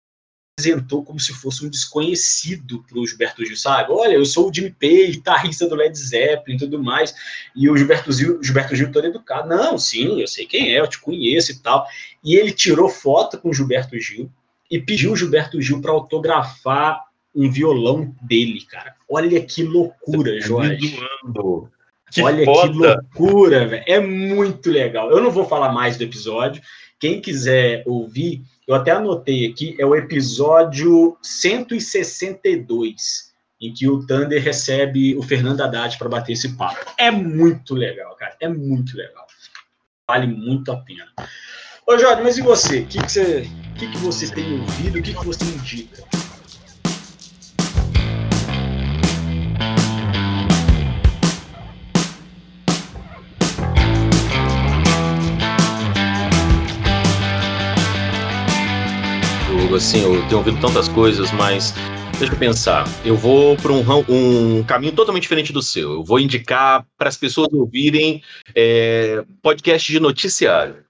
[0.68, 3.92] apresentou como se fosse um desconhecido para o Gilberto Gil, sabe?
[3.92, 7.14] Olha, eu sou o Jimmy Page, guitarrista do Led Zeppelin e tudo mais.
[7.56, 9.48] E o Gilberto Gil, Gilberto Gil todo educado.
[9.48, 11.86] Não, sim, eu sei quem é, eu te conheço e tal.
[12.24, 14.30] E ele tirou foto com o Gilberto Gil
[14.70, 18.96] e pediu o Gilberto Gil para autografar um violão dele, cara.
[19.10, 20.98] Olha que loucura, tá Jorge.
[22.10, 22.72] Que Olha foda.
[22.72, 23.84] que loucura, velho.
[23.86, 25.12] É muito legal.
[25.12, 26.62] Eu não vou falar mais do episódio.
[26.98, 34.44] Quem quiser ouvir, eu até anotei aqui, é o episódio 162, em que o Thunder
[34.44, 36.86] recebe o Fernando Haddad para bater esse papo.
[36.98, 38.36] É muito legal, cara.
[38.42, 39.26] É muito legal.
[40.06, 41.08] Vale muito a pena.
[41.88, 42.82] Ô, Jorge, mas e você?
[42.82, 45.00] O que, que, você, que, que você tem ouvido?
[45.00, 46.04] O que, que você indica?
[59.78, 61.74] Assim, eu tenho ouvido tantas coisas, mas
[62.18, 62.86] deixa eu pensar.
[63.06, 65.94] Eu vou para um, um, caminho totalmente diferente do seu.
[65.94, 68.24] Eu vou indicar para as pessoas ouvirem
[68.56, 70.84] é, podcast de noticiário.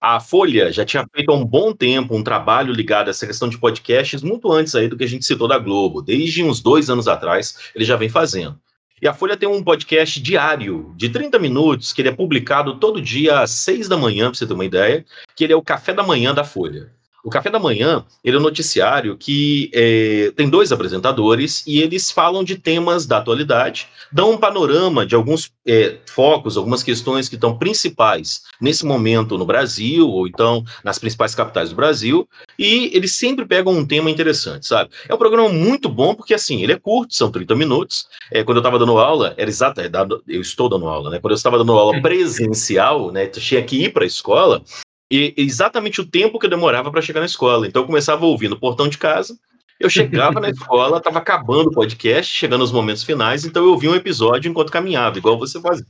[0.00, 3.46] A Folha já tinha feito há um bom tempo um trabalho ligado a essa questão
[3.46, 6.00] de podcasts muito antes aí do que a gente citou da Globo.
[6.00, 8.58] Desde uns dois anos atrás, ele já vem fazendo.
[9.02, 13.02] E a Folha tem um podcast diário de 30 minutos, que ele é publicado todo
[13.02, 15.04] dia às 6 da manhã, para você ter uma ideia,
[15.36, 16.90] que ele é o café da manhã da Folha.
[17.22, 22.10] O Café da Manhã ele é um noticiário que é, tem dois apresentadores e eles
[22.10, 27.34] falam de temas da atualidade, dão um panorama de alguns é, focos, algumas questões que
[27.34, 32.28] estão principais nesse momento no Brasil, ou então nas principais capitais do Brasil,
[32.58, 34.90] e eles sempre pegam um tema interessante, sabe?
[35.08, 38.06] É um programa muito bom porque, assim, ele é curto, são 30 minutos.
[38.30, 39.80] É, quando eu estava dando aula, era exato,
[40.26, 41.18] eu estou dando aula, né?
[41.18, 43.26] Quando eu estava dando aula presencial, né?
[43.26, 44.62] Tinha que ir para a escola,
[45.10, 47.66] e exatamente o tempo que eu demorava para chegar na escola.
[47.66, 49.36] Então eu começava ouvindo o portão de casa,
[49.78, 53.90] eu chegava na escola, estava acabando o podcast, chegando nos momentos finais, então eu ouvia
[53.90, 55.86] um episódio enquanto caminhava, igual você fazia.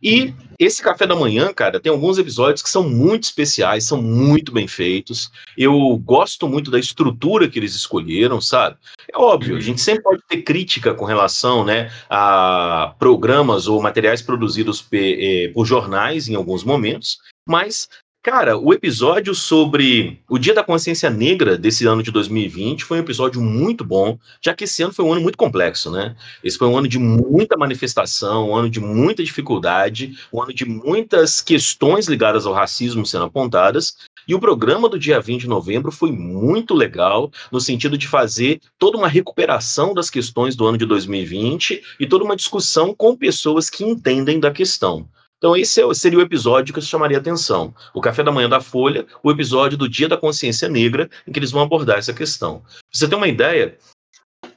[0.00, 4.52] E esse café da manhã, cara, tem alguns episódios que são muito especiais, são muito
[4.52, 5.30] bem feitos.
[5.56, 8.76] Eu gosto muito da estrutura que eles escolheram, sabe?
[9.12, 14.22] É óbvio, a gente sempre pode ter crítica com relação, né, a programas ou materiais
[14.22, 17.88] produzidos eh, por jornais em alguns momentos, mas
[18.30, 23.00] Cara, o episódio sobre o Dia da Consciência Negra desse ano de 2020 foi um
[23.00, 26.14] episódio muito bom, já que esse ano foi um ano muito complexo, né?
[26.44, 30.66] Esse foi um ano de muita manifestação, um ano de muita dificuldade, um ano de
[30.66, 33.96] muitas questões ligadas ao racismo sendo apontadas.
[34.28, 38.60] E o programa do dia 20 de novembro foi muito legal, no sentido de fazer
[38.78, 43.70] toda uma recuperação das questões do ano de 2020 e toda uma discussão com pessoas
[43.70, 45.08] que entendem da questão.
[45.38, 47.72] Então, esse é seria o episódio que eu chamaria atenção.
[47.94, 51.38] O Café da Manhã da Folha, o episódio do Dia da Consciência Negra, em que
[51.38, 52.62] eles vão abordar essa questão.
[52.92, 53.78] Você ter uma ideia,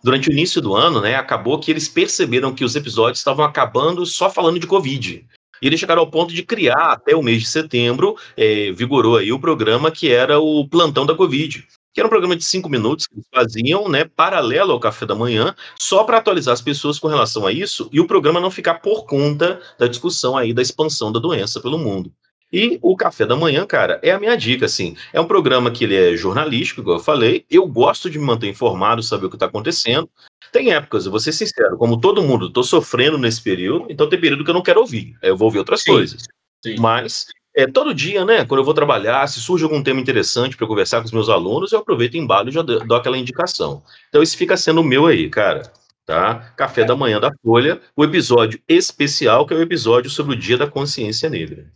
[0.04, 4.06] durante o início do ano, né, acabou que eles perceberam que os episódios estavam acabando
[4.08, 5.24] só falando de Covid.
[5.62, 9.32] E eles chegaram ao ponto de criar, até o mês de setembro, é, vigorou aí
[9.32, 11.64] o programa que era o Plantão da Covid
[11.94, 15.16] que era um programa de cinco minutos que eles faziam, né, paralelo ao café da
[15.16, 18.76] manhã, só para atualizar as pessoas com relação a isso e o programa não ficar
[18.76, 22.12] por conta da discussão aí da expansão da doença pelo mundo.
[22.54, 24.96] E o café da manhã, cara, é a minha dica, assim.
[25.14, 27.46] É um programa que ele é jornalístico, igual eu falei.
[27.50, 30.10] Eu gosto de me manter informado, saber o que está acontecendo.
[30.52, 34.20] Tem épocas, eu vou ser sincero, como todo mundo, estou sofrendo nesse período, então tem
[34.20, 35.16] período que eu não quero ouvir.
[35.22, 36.24] Eu vou ouvir outras sim, coisas.
[36.62, 36.76] Sim.
[36.78, 40.68] Mas é, todo dia, né, quando eu vou trabalhar, se surge algum tema interessante para
[40.68, 43.84] conversar com os meus alunos, eu aproveito, embalo e já dou aquela indicação.
[44.10, 45.72] Então, esse fica sendo o meu aí, cara.
[46.06, 46.54] Tá?
[46.58, 50.58] Café da manhã da Folha, o episódio especial, que é o episódio sobre o Dia
[50.58, 51.68] da Consciência Negra.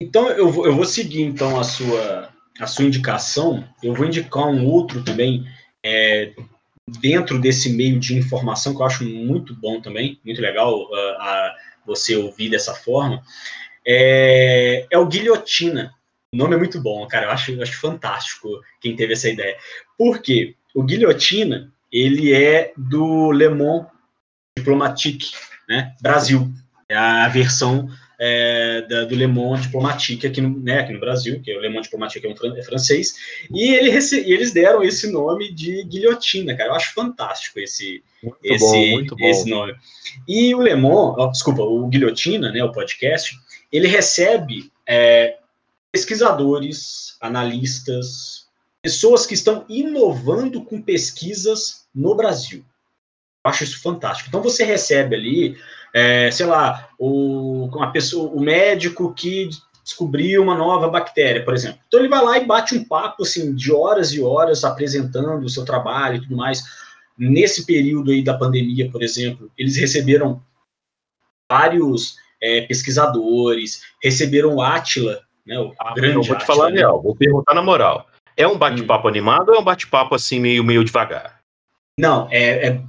[0.00, 2.28] Então, eu vou, eu vou seguir, então, a sua,
[2.60, 3.64] a sua indicação.
[3.82, 5.44] Eu vou indicar um outro também,
[5.84, 6.32] é,
[7.00, 11.54] dentro desse meio de informação, que eu acho muito bom também, muito legal uh, a,
[11.84, 13.22] você ouvir dessa forma,
[13.88, 15.94] é, é o Guilhotina.
[16.32, 17.26] O nome é muito bom, cara.
[17.26, 18.48] Eu acho, eu acho fantástico
[18.82, 19.56] quem teve essa ideia.
[19.96, 20.54] Por quê?
[20.74, 23.88] O Guilhotina, ele é do Le Monde
[24.58, 25.30] Diplomatique,
[25.66, 25.94] né?
[26.02, 26.52] Brasil.
[26.86, 31.40] É a versão é, da, do Le Monde Diplomatique aqui no, né, aqui no Brasil,
[31.40, 33.14] que é o Le Monde Diplomatique é, um, é francês,
[33.50, 36.70] e, ele e eles deram esse nome de guilhotina, cara.
[36.70, 38.02] Eu acho fantástico esse,
[38.42, 39.74] esse, bom, esse nome.
[40.26, 43.34] E o Le Monde, oh, desculpa, o Guilhotina, né, o podcast,
[43.72, 45.38] ele recebe é,
[45.92, 48.46] pesquisadores, analistas,
[48.82, 52.64] pessoas que estão inovando com pesquisas no Brasil.
[53.44, 54.28] Eu acho isso fantástico.
[54.28, 55.58] Então você recebe ali,
[55.94, 59.48] é, sei lá, o, uma pessoa, o médico que
[59.82, 61.80] descobriu uma nova bactéria, por exemplo.
[61.86, 65.48] Então ele vai lá e bate um papo assim de horas e horas apresentando o
[65.48, 66.62] seu trabalho e tudo mais.
[67.16, 70.42] Nesse período aí da pandemia, por exemplo, eles receberam
[71.50, 76.80] vários é, pesquisadores, receberam o Atila, né, o ah, grande eu vou te falar né?
[76.80, 78.06] real, vou perguntar na moral.
[78.36, 79.10] É um bate-papo hum.
[79.10, 81.40] animado ou é um bate-papo assim meio, meio devagar?
[81.98, 82.82] Não, é, é,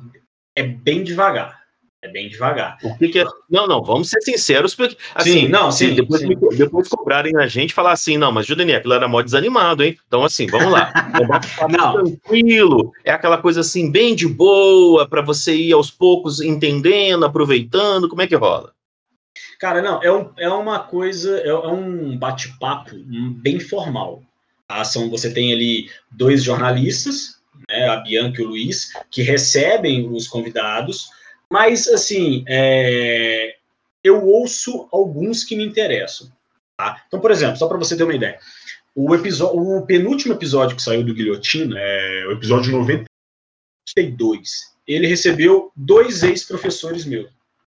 [0.56, 1.60] é bem devagar.
[2.02, 2.78] É bem devagar.
[2.82, 3.26] O que, que é?
[3.50, 6.30] Não, não, vamos ser sinceros, porque assim, sim, não, sim, depois, sim.
[6.58, 9.98] depois cobrarem a gente falar assim, não, mas Judeni, aquilo era mó desanimado, hein?
[10.08, 10.94] Então, assim, vamos lá.
[11.60, 11.94] É não.
[11.94, 18.08] tranquilo, é aquela coisa assim, bem de boa, para você ir aos poucos entendendo, aproveitando,
[18.08, 18.72] como é que rola?
[19.60, 22.96] Cara, não, é, um, é uma coisa, é, é um bate-papo
[23.42, 24.24] bem formal.
[24.68, 24.84] Tá?
[24.84, 30.28] São, você tem ali dois jornalistas, né, a Bianca e o Luiz, que recebem os
[30.28, 31.10] convidados,
[31.52, 33.56] mas, assim, é,
[34.04, 36.32] eu ouço alguns que me interessam.
[36.78, 37.04] Tá?
[37.08, 38.40] Então, por exemplo, só para você ter uma ideia,
[38.96, 45.72] o, episódio, o penúltimo episódio que saiu do Guilhotina, é, o episódio 92, ele recebeu
[45.76, 47.30] dois ex-professores meus.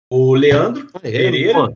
[0.08, 1.72] O Leandro ah, é, Pereira,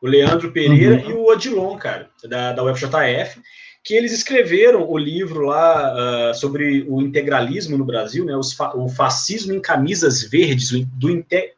[0.00, 1.10] o Leandro Pereira uhum.
[1.10, 3.40] e o Odilon, cara, da, da UFJF,
[3.82, 8.88] que eles escreveram o livro lá uh, sobre o integralismo no Brasil, né, fa o
[8.88, 11.54] fascismo em camisas verdes, do inte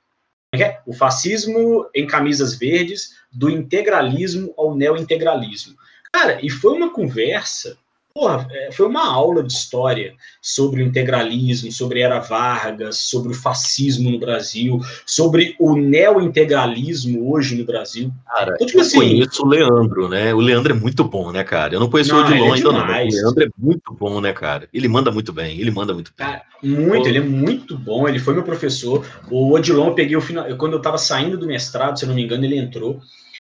[0.55, 0.81] é?
[0.87, 5.77] o fascismo em camisas verdes, do integralismo ao neointegralismo.
[6.13, 7.77] Cara, e foi uma conversa
[8.17, 13.35] Porra, é, foi uma aula de história sobre o integralismo, sobre Era Vargas, sobre o
[13.35, 18.11] fascismo no Brasil, sobre o neo-integralismo hoje no Brasil.
[18.27, 20.33] Cara, então, tipo eu assim, conheço o Leandro, né?
[20.33, 21.75] O Leandro é muito bom, né, cara?
[21.75, 22.85] Eu não conheço não, o Odilon é ainda não.
[22.85, 24.67] O Leandro é muito bom, né, cara?
[24.73, 26.27] Ele manda muito bem, ele manda muito bem.
[26.27, 27.09] Cara, muito, Pô.
[27.09, 29.05] ele é muito bom, ele foi meu professor.
[29.31, 32.17] O Odilon, eu peguei o final, quando eu tava saindo do mestrado, se eu não
[32.17, 32.99] me engano, ele entrou.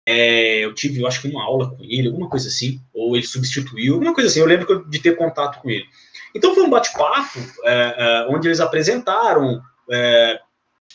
[0.08, 3.26] É, eu tive, eu acho que uma aula com ele, alguma coisa assim, ou ele
[3.26, 4.40] substituiu, alguma coisa assim.
[4.40, 5.86] Eu lembro de ter contato com ele.
[6.36, 10.40] Então foi um bate-papo é, é, onde eles apresentaram é,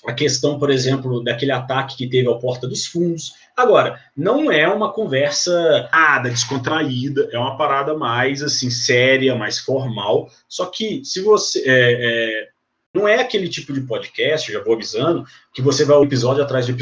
[0.06, 3.32] a questão, por exemplo, daquele ataque que teve ao Porta dos Fundos.
[3.56, 10.30] Agora, não é uma conversa nada descontraída, é uma parada mais assim séria, mais formal.
[10.48, 12.48] Só que se você é, é,
[12.94, 16.66] não é aquele tipo de podcast, já vou avisando, que você vai um episódio atrás
[16.66, 16.76] de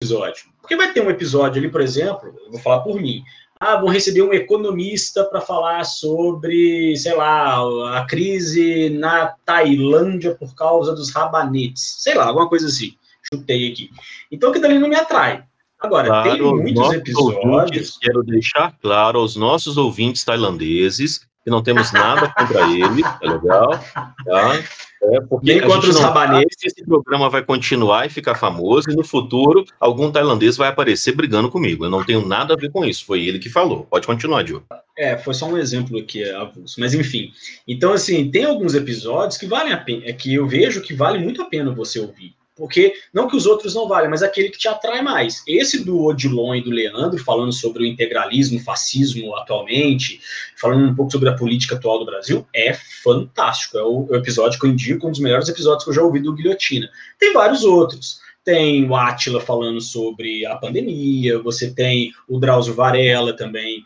[0.00, 0.46] episódio.
[0.60, 3.22] Porque vai ter um episódio ali, por exemplo, eu vou falar por mim.
[3.60, 10.54] Ah, vão receber um economista para falar sobre, sei lá, a crise na Tailândia por
[10.54, 11.96] causa dos rabanetes.
[11.98, 12.94] Sei lá, alguma coisa assim.
[13.32, 13.90] Chutei aqui.
[14.30, 15.42] Então, que dali não me atrai.
[15.80, 17.98] Agora, claro, tem muitos episódios.
[18.00, 23.70] Quero deixar claro aos nossos ouvintes tailandeses que não temos nada contra ele, é legal,
[24.24, 24.64] tá?
[25.02, 26.56] É, porque contra os rabaneses.
[26.64, 31.50] Esse programa vai continuar e ficar famoso, e no futuro algum tailandês vai aparecer brigando
[31.50, 31.84] comigo.
[31.84, 33.04] Eu não tenho nada a ver com isso.
[33.04, 33.84] Foi ele que falou.
[33.84, 34.66] Pode continuar, Diogo.
[34.96, 36.80] É, foi só um exemplo aqui, avulso.
[36.80, 37.30] Mas enfim.
[37.66, 41.18] Então, assim, tem alguns episódios que valem a pena, é que eu vejo que vale
[41.18, 42.34] muito a pena você ouvir.
[42.58, 45.42] Porque, não que os outros não valem, mas aquele que te atrai mais.
[45.46, 50.20] Esse do Odilon e do Leandro, falando sobre o integralismo, o fascismo atualmente,
[50.60, 53.78] falando um pouco sobre a política atual do Brasil, é fantástico.
[53.78, 56.34] É o, episódio que eu indico, um dos melhores episódios que eu já ouvi do
[56.34, 56.90] Guilhotina.
[57.18, 58.20] Tem vários outros.
[58.44, 63.84] Tem o Átila falando sobre a pandemia, você tem o Drauzio Varela também.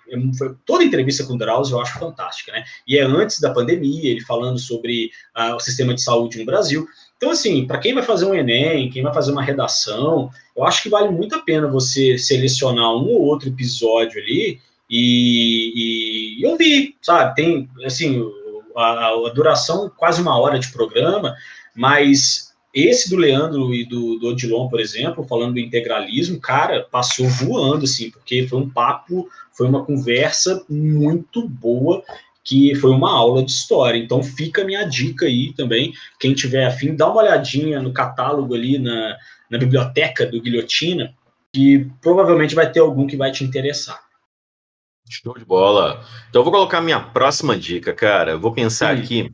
[0.64, 2.62] Toda entrevista com o Drauzio eu acho fantástica, né?
[2.87, 6.87] E é antes da pandemia, ele falando sobre uh, o sistema de saúde no Brasil.
[7.22, 10.82] Então, assim, para quem vai fazer um Enem, quem vai fazer uma redação, eu acho
[10.82, 14.58] que vale muito a pena você selecionar um ou outro episódio ali
[14.90, 17.37] e, e ouvir, sabe?
[17.37, 18.28] Tem, assim,
[18.76, 21.32] a, a, duração quase uma hora de programa,
[21.76, 27.28] mas esse do Leandro e do, do Odilon, por exemplo, falando do integralismo, cara, passou
[27.28, 32.02] voando, assim, porque foi um papo, foi uma conversa muito boa
[32.44, 33.98] que foi uma aula de história.
[33.98, 35.92] Então fica a minha dica aí também.
[36.18, 39.16] Quem tiver afim, dá uma olhadinha no catálogo ali na,
[39.50, 41.14] na biblioteca do Guilhotina,
[41.52, 44.00] que provavelmente vai ter algum que vai te interessar.
[45.09, 46.05] Show de bola.
[46.31, 48.38] Então eu vou colocar minha próxima dica, cara.
[48.38, 49.02] vou pensar Sim.
[49.02, 49.33] aqui.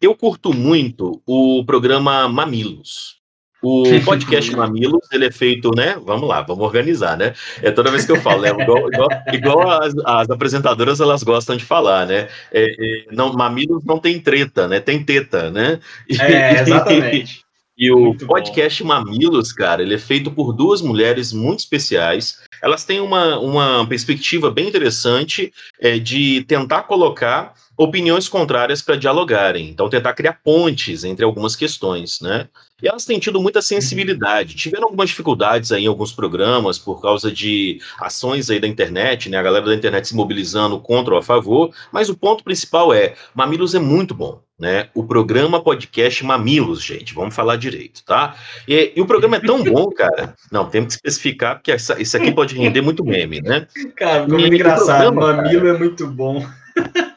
[0.00, 3.19] Eu curto muito o programa Mamilos.
[3.62, 5.96] O podcast Mamilos, ele é feito, né?
[6.04, 7.34] Vamos lá, vamos organizar, né?
[7.62, 8.48] É toda vez que eu falo, né?
[8.48, 12.28] Igual, igual, igual as, as, apresentadoras, elas gostam de falar, né?
[12.50, 14.80] É, é, não, Mamilos não tem treta, né?
[14.80, 15.78] Tem teta, né?
[16.18, 17.44] É, exatamente.
[17.76, 18.88] E o muito podcast bom.
[18.88, 22.38] Mamilos, cara, ele é feito por duas mulheres muito especiais.
[22.62, 29.70] Elas têm uma, uma perspectiva bem interessante é, de tentar colocar opiniões contrárias para dialogarem.
[29.70, 32.46] Então, tentar criar pontes entre algumas questões, né?
[32.82, 34.54] E elas têm tido muita sensibilidade.
[34.54, 39.38] Tiveram algumas dificuldades aí em alguns programas por causa de ações aí da internet, né?
[39.38, 41.70] A galera da internet se mobilizando contra ou a favor.
[41.90, 44.88] Mas o ponto principal é, Mamilos é muito bom né?
[44.94, 48.36] O programa podcast Mamilos, gente, vamos falar direito, tá?
[48.68, 50.34] E, e o programa é tão bom, cara.
[50.52, 53.66] Não, temos que especificar, porque essa, isso aqui pode render muito meme, né?
[53.96, 56.46] Cara, como engraçado, programa, Mamilo cara, é muito bom.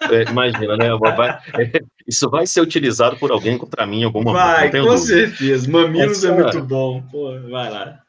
[0.10, 0.90] É, imagina, né?
[0.98, 1.30] Vai,
[1.60, 4.42] é, isso vai ser utilizado por alguém contra mim em algum momento.
[4.42, 4.98] Vai, com dúvida.
[4.98, 5.70] certeza.
[5.70, 7.04] Mamilos é muito bom.
[7.12, 8.00] Pô, vai lá.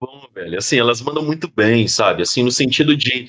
[0.00, 0.58] Bom, velho.
[0.58, 2.22] Assim, elas mandam muito bem, sabe?
[2.22, 3.28] Assim, no sentido de.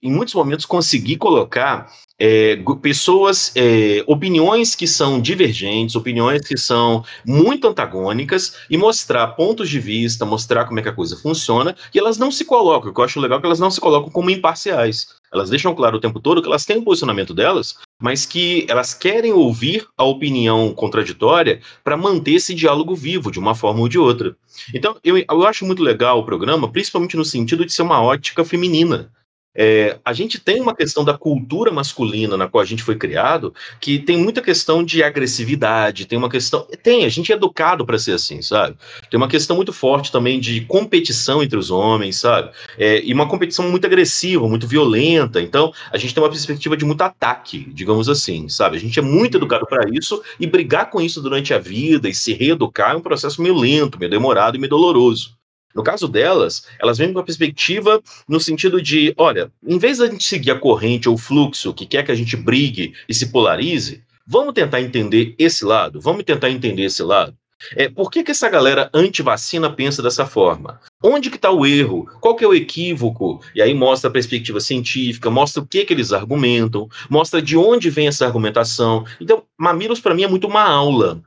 [0.00, 1.90] Em muitos momentos, conseguir colocar
[2.20, 9.68] é, pessoas, é, opiniões que são divergentes, opiniões que são muito antagônicas, e mostrar pontos
[9.68, 12.94] de vista, mostrar como é que a coisa funciona, e elas não se colocam, o
[12.94, 15.08] que eu acho legal é que elas não se colocam como imparciais.
[15.32, 18.94] Elas deixam claro o tempo todo que elas têm um posicionamento delas, mas que elas
[18.94, 23.98] querem ouvir a opinião contraditória para manter esse diálogo vivo, de uma forma ou de
[23.98, 24.36] outra.
[24.72, 28.44] Então, eu, eu acho muito legal o programa, principalmente no sentido de ser uma ótica
[28.44, 29.10] feminina
[29.54, 33.52] é, a gente tem uma questão da cultura masculina na qual a gente foi criado,
[33.80, 36.66] que tem muita questão de agressividade, tem uma questão.
[36.82, 38.76] Tem, a gente é educado para ser assim, sabe?
[39.10, 42.50] Tem uma questão muito forte também de competição entre os homens, sabe?
[42.76, 45.40] É, e uma competição muito agressiva, muito violenta.
[45.40, 48.76] Então, a gente tem uma perspectiva de muito ataque, digamos assim, sabe?
[48.76, 52.14] A gente é muito educado para isso e brigar com isso durante a vida e
[52.14, 55.37] se reeducar é um processo meio lento, meio demorado e meio doloroso.
[55.78, 60.08] No caso delas, elas vêm com a perspectiva no sentido de, olha, em vez da
[60.08, 63.30] gente seguir a corrente ou o fluxo que quer que a gente brigue e se
[63.30, 67.32] polarize, vamos tentar entender esse lado, vamos tentar entender esse lado.
[67.76, 70.80] É, por que, que essa galera anti-vacina pensa dessa forma?
[71.00, 72.10] Onde que está o erro?
[72.20, 73.40] Qual que é o equívoco?
[73.54, 77.88] E aí mostra a perspectiva científica, mostra o que, que eles argumentam, mostra de onde
[77.88, 79.04] vem essa argumentação.
[79.20, 81.22] Então, Mamilos, para mim, é muito uma aula.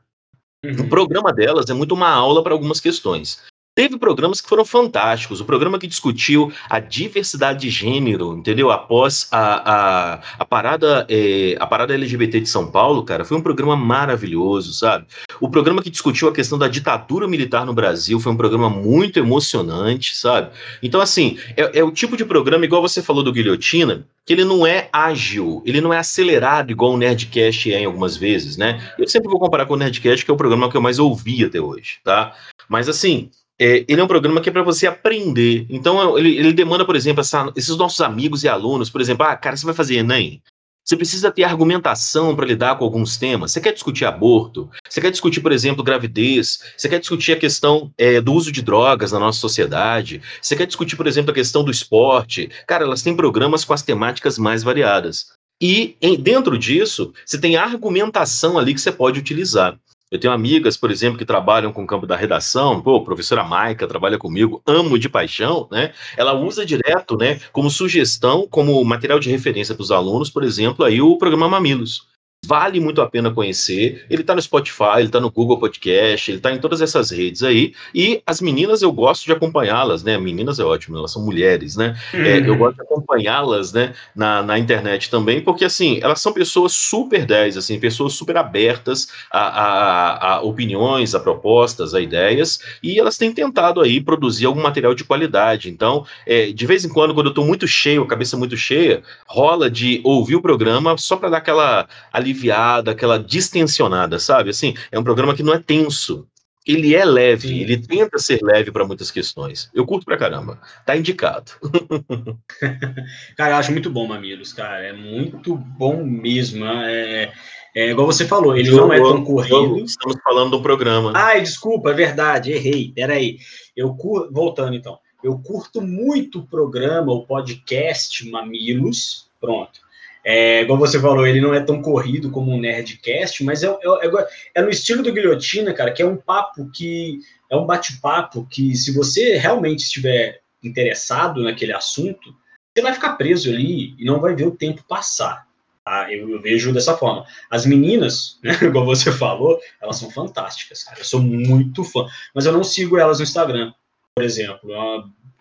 [0.63, 0.81] Uhum.
[0.81, 3.39] O programa delas é muito uma aula para algumas questões.
[3.73, 5.39] Teve programas que foram fantásticos.
[5.39, 8.69] O programa que discutiu a diversidade de gênero, entendeu?
[8.69, 13.41] Após a, a, a parada é, a parada LGBT de São Paulo, cara, foi um
[13.41, 15.05] programa maravilhoso, sabe?
[15.39, 19.17] O programa que discutiu a questão da ditadura militar no Brasil foi um programa muito
[19.17, 20.51] emocionante, sabe?
[20.83, 24.43] Então, assim, é, é o tipo de programa, igual você falou do Guilhotina, que ele
[24.43, 28.93] não é ágil, ele não é acelerado igual o Nerdcast é em algumas vezes, né?
[28.99, 31.45] Eu sempre vou comparar com o Nerdcast, que é o programa que eu mais ouvi
[31.45, 32.35] até hoje, tá?
[32.67, 33.29] Mas assim,
[33.61, 35.67] é, ele é um programa que é para você aprender.
[35.69, 39.37] Então, ele, ele demanda, por exemplo, essa, esses nossos amigos e alunos, por exemplo, ah,
[39.37, 40.41] cara, você vai fazer Enem?
[40.83, 43.51] Você precisa ter argumentação para lidar com alguns temas.
[43.51, 44.67] Você quer discutir aborto?
[44.89, 46.59] Você quer discutir, por exemplo, gravidez?
[46.75, 50.23] Você quer discutir a questão é, do uso de drogas na nossa sociedade?
[50.41, 52.49] Você quer discutir, por exemplo, a questão do esporte?
[52.65, 55.27] Cara, elas têm programas com as temáticas mais variadas.
[55.61, 59.77] E em, dentro disso, você tem argumentação ali que você pode utilizar.
[60.11, 62.81] Eu tenho amigas, por exemplo, que trabalham com o campo da redação.
[62.81, 65.93] Pô, professora Maica trabalha comigo, amo de paixão, né?
[66.17, 70.83] Ela usa direto, né, como sugestão, como material de referência para os alunos, por exemplo,
[70.83, 72.10] aí o programa Mamilos
[72.43, 74.05] vale muito a pena conhecer.
[74.09, 77.43] Ele está no Spotify, ele está no Google Podcast, ele está em todas essas redes
[77.43, 77.73] aí.
[77.93, 80.17] E as meninas eu gosto de acompanhá-las, né?
[80.17, 81.95] Meninas é ótimo, elas são mulheres, né?
[82.13, 82.21] Uhum.
[82.21, 83.93] É, eu gosto de acompanhá-las, né?
[84.15, 89.09] Na, na internet também, porque assim, elas são pessoas super 10, assim, pessoas super abertas
[89.31, 94.61] a, a, a opiniões, a propostas, a ideias, e elas têm tentado aí produzir algum
[94.61, 95.69] material de qualidade.
[95.69, 99.03] Então, é, de vez em quando, quando eu estou muito cheio, a cabeça muito cheia,
[99.27, 104.49] rola de ouvir o programa só para dar aquela ali aliviada, aquela distensionada, sabe?
[104.49, 106.27] Assim, é um programa que não é tenso.
[106.65, 107.59] Ele é leve, Sim.
[107.59, 109.69] ele tenta ser leve para muitas questões.
[109.73, 110.61] Eu curto pra caramba.
[110.85, 111.51] Tá indicado.
[113.35, 114.83] cara, eu acho muito bom, Mamilos, cara.
[114.83, 116.63] É muito bom mesmo.
[116.63, 117.33] É,
[117.75, 119.83] é igual você falou, ele não é tão corrido.
[119.83, 121.13] Estamos falando do programa.
[121.15, 122.91] Ai, desculpa, é verdade, errei.
[122.93, 123.39] Peraí.
[123.75, 124.29] Eu cur...
[124.31, 124.99] Voltando então.
[125.23, 129.27] Eu curto muito o programa, o podcast Mamilos.
[129.39, 129.81] Pronto.
[130.23, 134.07] É, igual você falou, ele não é tão corrido como um Nerdcast, mas é, é,
[134.07, 137.19] é, é no estilo do Guilhotina, cara, que é um papo que.
[137.49, 142.33] É um bate-papo que, se você realmente estiver interessado naquele assunto,
[142.73, 145.45] você vai ficar preso ali e não vai ver o tempo passar.
[145.83, 146.11] Tá?
[146.13, 147.25] Eu, eu vejo dessa forma.
[147.49, 150.99] As meninas, né, igual você falou, elas são fantásticas, cara.
[150.99, 152.05] Eu sou muito fã.
[152.33, 153.73] Mas eu não sigo elas no Instagram,
[154.15, 154.71] por exemplo.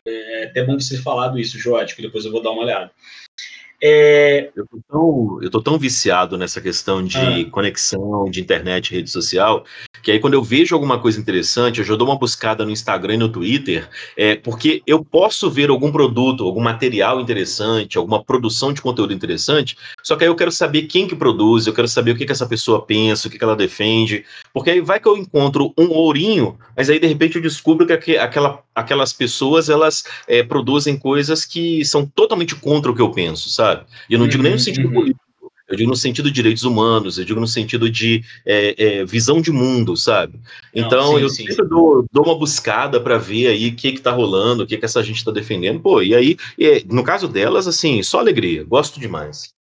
[0.05, 2.63] É, é até bom você ter falado isso, Jorge, que depois eu vou dar uma
[2.63, 2.91] olhada.
[3.83, 4.51] É...
[4.55, 7.51] Eu, tô tão, eu tô tão viciado nessa questão de ah.
[7.51, 9.65] conexão, de internet, rede social,
[10.03, 13.15] que aí quando eu vejo alguma coisa interessante, eu já dou uma buscada no Instagram
[13.15, 18.73] e no Twitter, é, porque eu posso ver algum produto, algum material interessante, alguma produção
[18.73, 22.13] de conteúdo interessante, só que aí eu quero saber quem que produz, eu quero saber
[22.13, 25.09] o que, que essa pessoa pensa, o que, que ela defende, porque aí vai que
[25.09, 30.05] eu encontro um ourinho, mas aí de repente eu descubro que aquela, aquelas pessoas, elas
[30.27, 33.70] é, produzem coisas que são totalmente contra o que eu penso, sabe?
[33.71, 33.87] Sabe?
[34.09, 34.95] E eu não uhum, digo nem no uhum, sentido uhum.
[34.95, 35.21] político,
[35.69, 39.41] eu digo no sentido de direitos humanos, eu digo no sentido de é, é, visão
[39.41, 40.41] de mundo, sabe?
[40.75, 41.69] Então, não, sim, eu sim, sempre sim.
[41.69, 44.85] Dou, dou, uma buscada para ver aí o que que tá rolando, o que que
[44.85, 46.37] essa gente tá defendendo, pô, e aí,
[46.91, 49.55] no caso delas, assim, só alegria, gosto demais.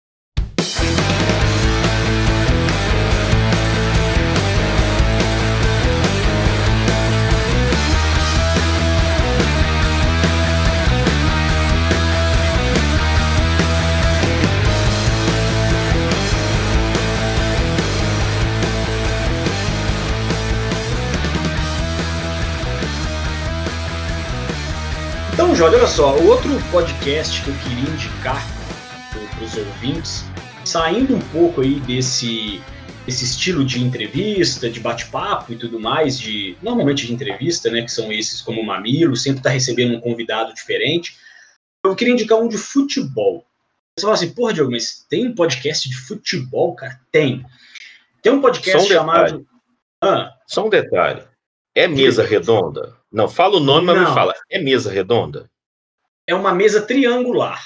[25.55, 28.45] Jorge, olha só, outro podcast que eu queria indicar
[29.11, 30.25] para os ouvintes,
[30.63, 32.61] saindo um pouco aí desse,
[33.07, 38.13] estilo de entrevista, de bate-papo e tudo mais, de normalmente de entrevista, né, que são
[38.13, 41.17] esses como o Mamilo, sempre está recebendo um convidado diferente.
[41.83, 43.43] Eu queria indicar um de futebol.
[43.97, 47.01] Você fala assim, porra, Diogo, mas tem um podcast de futebol, cara?
[47.11, 47.43] Tem.
[48.23, 49.47] Tem um podcast um chamado.
[50.03, 50.31] Ah.
[50.47, 51.23] Só um detalhe.
[51.75, 52.98] É mesa redonda?
[53.11, 54.35] Não, fala o nome, mas me fala.
[54.51, 55.51] É mesa redonda?
[56.27, 57.65] É uma mesa triangular.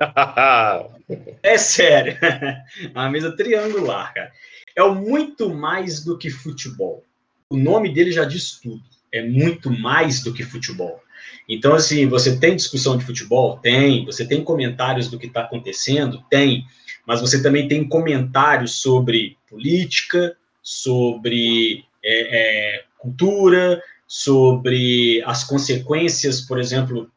[1.42, 2.16] é sério.
[2.22, 2.62] É
[2.94, 4.32] uma mesa triangular, cara.
[4.74, 7.04] É o muito mais do que futebol.
[7.50, 8.82] O nome dele já diz tudo.
[9.12, 11.02] É muito mais do que futebol.
[11.48, 13.58] Então, assim, você tem discussão de futebol?
[13.58, 14.04] Tem.
[14.04, 16.22] Você tem comentários do que está acontecendo?
[16.30, 16.64] Tem.
[17.06, 26.58] Mas você também tem comentários sobre política, sobre é, é, cultura, sobre as consequências, por
[26.58, 27.10] exemplo,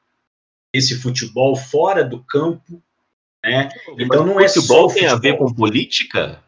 [0.74, 2.84] desse futebol fora do campo.
[3.44, 3.70] Né?
[3.98, 5.18] Então não é futebol só tem futebol.
[5.18, 6.44] a ver com política?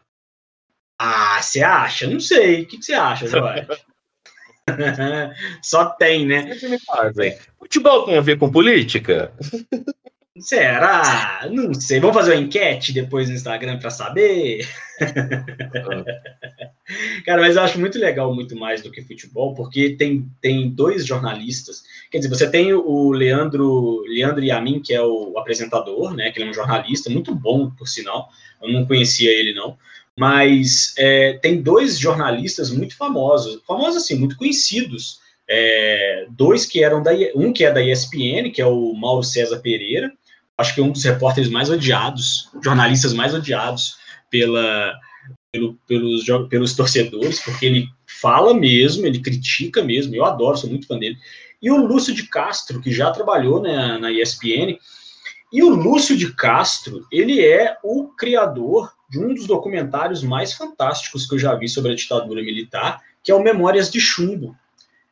[0.98, 2.06] Ah, você acha?
[2.06, 2.62] Não sei.
[2.62, 3.66] O que, que você acha, Zé
[5.62, 6.54] Só tem, né?
[7.58, 9.32] Futebol tem a ver com política?
[10.38, 11.48] Será?
[11.50, 12.00] Não sei.
[12.00, 14.68] Vamos fazer uma enquete depois no Instagram para saber?
[17.24, 21.06] Cara, mas eu acho muito legal, muito mais do que futebol, porque tem, tem dois
[21.06, 21.84] jornalistas.
[22.10, 26.32] Quer dizer, você tem o Leandro, Leandro Yamin, que é o apresentador, né?
[26.32, 28.28] Que ele é um jornalista, muito bom, por sinal.
[28.60, 29.78] Eu não conhecia ele, não.
[30.18, 35.22] Mas é, tem dois jornalistas muito famosos, famosos assim, muito conhecidos.
[35.48, 39.58] É, dois que eram da um que é da ESPN, que é o Mauro César
[39.60, 40.10] Pereira,
[40.58, 43.96] acho que é um dos repórteres mais odiados, jornalistas mais odiados
[44.30, 44.94] pela,
[45.52, 50.86] pelo, pelos, pelos torcedores, porque ele fala mesmo, ele critica mesmo, eu adoro, sou muito
[50.86, 51.16] fã dele.
[51.60, 54.78] E o Lúcio de Castro, que já trabalhou né, na ESPN,
[55.52, 61.26] e o Lúcio de Castro, ele é o criador de um dos documentários mais fantásticos
[61.26, 64.56] que eu já vi sobre a ditadura militar, que é o Memórias de Chumbo.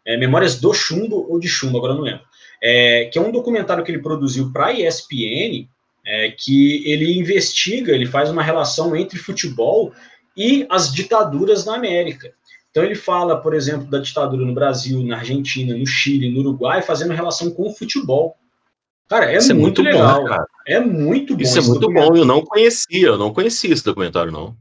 [0.05, 2.25] É, Memórias do Chumbo ou de Chumbo, agora não lembro
[2.63, 5.67] é, que é um documentário que ele produziu para a ESPN,
[6.07, 9.93] é, que ele investiga, ele faz uma relação entre futebol
[10.37, 12.33] e as ditaduras na América.
[12.71, 16.81] Então ele fala, por exemplo, da ditadura no Brasil, na Argentina, no Chile, no Uruguai,
[16.81, 18.35] fazendo relação com o futebol.
[19.09, 20.23] Cara, é, muito, é muito, legal.
[20.23, 20.47] Bom, cara.
[20.67, 21.43] É muito bom.
[21.43, 22.17] Isso é muito bom.
[22.17, 24.57] Eu não conhecia, eu não conhecia esse documentário, não.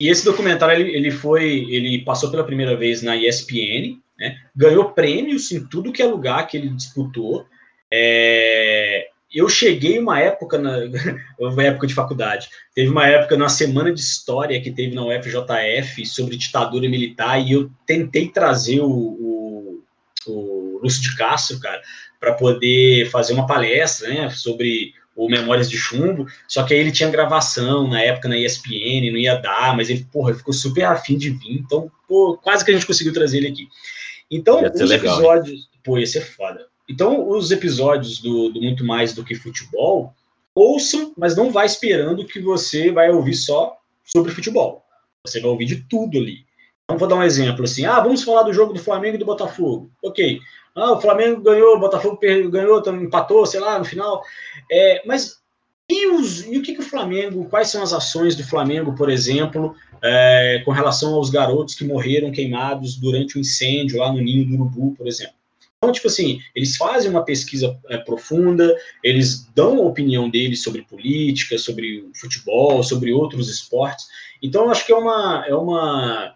[0.00, 4.36] E esse documentário ele, ele foi, ele passou pela primeira vez na ESPN, né?
[4.54, 7.46] Ganhou prêmios em tudo que é lugar que ele disputou.
[7.90, 10.76] É, eu cheguei uma época, na
[11.40, 16.04] uma época de faculdade, teve uma época na semana de história que teve na UFJF
[16.04, 19.82] sobre ditadura militar e eu tentei trazer o, o,
[20.26, 21.80] o Lúcio de Castro, cara,
[22.18, 26.92] para poder fazer uma palestra né, sobre o Memórias de Chumbo, só que aí ele
[26.92, 31.18] tinha gravação na época na ESPN, não ia dar, mas ele, porra, ficou super afim
[31.18, 33.68] de vir, então, pô, quase que a gente conseguiu trazer ele aqui.
[34.30, 35.60] Então, os legal, episódios.
[35.60, 35.80] Hein?
[35.82, 36.66] Pô, ia ser foda.
[36.88, 40.14] Então, os episódios do, do, Muito Mais do que Futebol,
[40.54, 44.84] ouçam, mas não vá esperando que você vai ouvir só sobre futebol.
[45.26, 46.44] Você vai ouvir de tudo ali.
[46.84, 47.84] Então, vou dar um exemplo assim.
[47.84, 49.90] Ah, vamos falar do jogo do Flamengo e do Botafogo.
[50.02, 50.40] Ok.
[50.74, 54.22] Ah, o Flamengo ganhou, o Botafogo ganhou, empatou, sei lá, no final.
[54.70, 55.39] É, mas
[55.90, 59.10] e, os, e o que, que o Flamengo, quais são as ações do Flamengo, por
[59.10, 64.20] exemplo, é, com relação aos garotos que morreram queimados durante o um incêndio lá no
[64.20, 65.34] Ninho do Urubu, por exemplo.
[65.78, 70.82] Então, tipo assim, eles fazem uma pesquisa é, profunda, eles dão a opinião deles sobre
[70.82, 74.06] política, sobre futebol, sobre outros esportes.
[74.42, 76.34] Então, eu acho que é uma é uma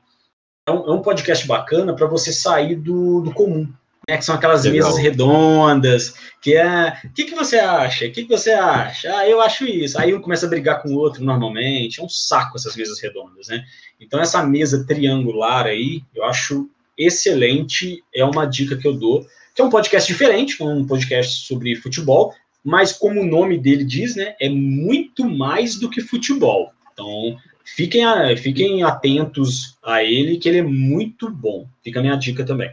[0.67, 3.71] é um, é um podcast bacana para você sair do, do comum,
[4.09, 4.17] né?
[4.17, 4.89] Que são aquelas Legal.
[4.89, 8.07] mesas redondas, que é, o que, que você acha?
[8.07, 9.17] O que, que você acha?
[9.17, 9.99] Ah, eu acho isso.
[9.99, 12.01] Aí um começa a brigar com o outro normalmente.
[12.01, 13.65] É um saco essas mesas redondas, né?
[14.01, 19.63] Então, essa mesa triangular aí, eu acho excelente, é uma dica que eu dou, que
[19.63, 24.35] é um podcast diferente, um podcast sobre futebol, mas como o nome dele diz, né,
[24.41, 26.73] é muito mais do que futebol.
[26.93, 31.67] Então, fiquem, a, fiquem atentos a ele, que ele é muito bom.
[31.83, 32.73] Fica a minha dica também.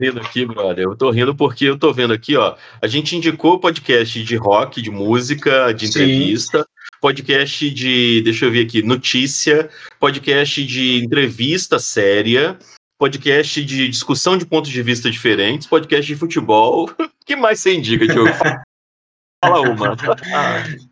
[0.00, 0.84] Rindo aqui, brother.
[0.84, 2.54] Eu tô rindo porque eu tô vendo aqui, ó.
[2.82, 6.98] A gente indicou podcast de rock, de música, de entrevista, Sim.
[7.00, 12.58] podcast de, deixa eu ver aqui, notícia, podcast de entrevista séria,
[12.98, 16.90] podcast de discussão de pontos de vista diferentes, podcast de futebol.
[17.26, 18.30] O que mais você indica, Diogo?
[19.44, 19.96] Fala uma.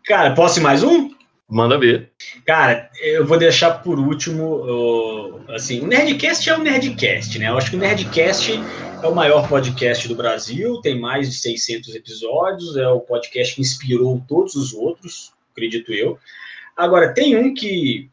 [0.05, 1.14] Cara, posso ir mais um?
[1.47, 2.11] Manda ver.
[2.45, 7.49] Cara, eu vou deixar por último, assim, o Nerdcast é o Nerdcast, né?
[7.49, 8.51] Eu acho que o Nerdcast
[9.03, 13.61] é o maior podcast do Brasil, tem mais de 600 episódios, é o podcast que
[13.61, 16.17] inspirou todos os outros, acredito eu.
[16.75, 18.09] Agora, tem um que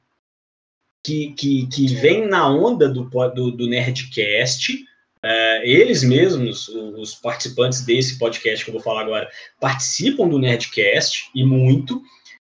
[1.03, 4.85] que, que, que vem na onda do, do, do Nerdcast,
[5.23, 9.29] é, eles mesmos, os participantes desse podcast que eu vou falar agora,
[9.61, 12.01] participam do Nerdcast e muito,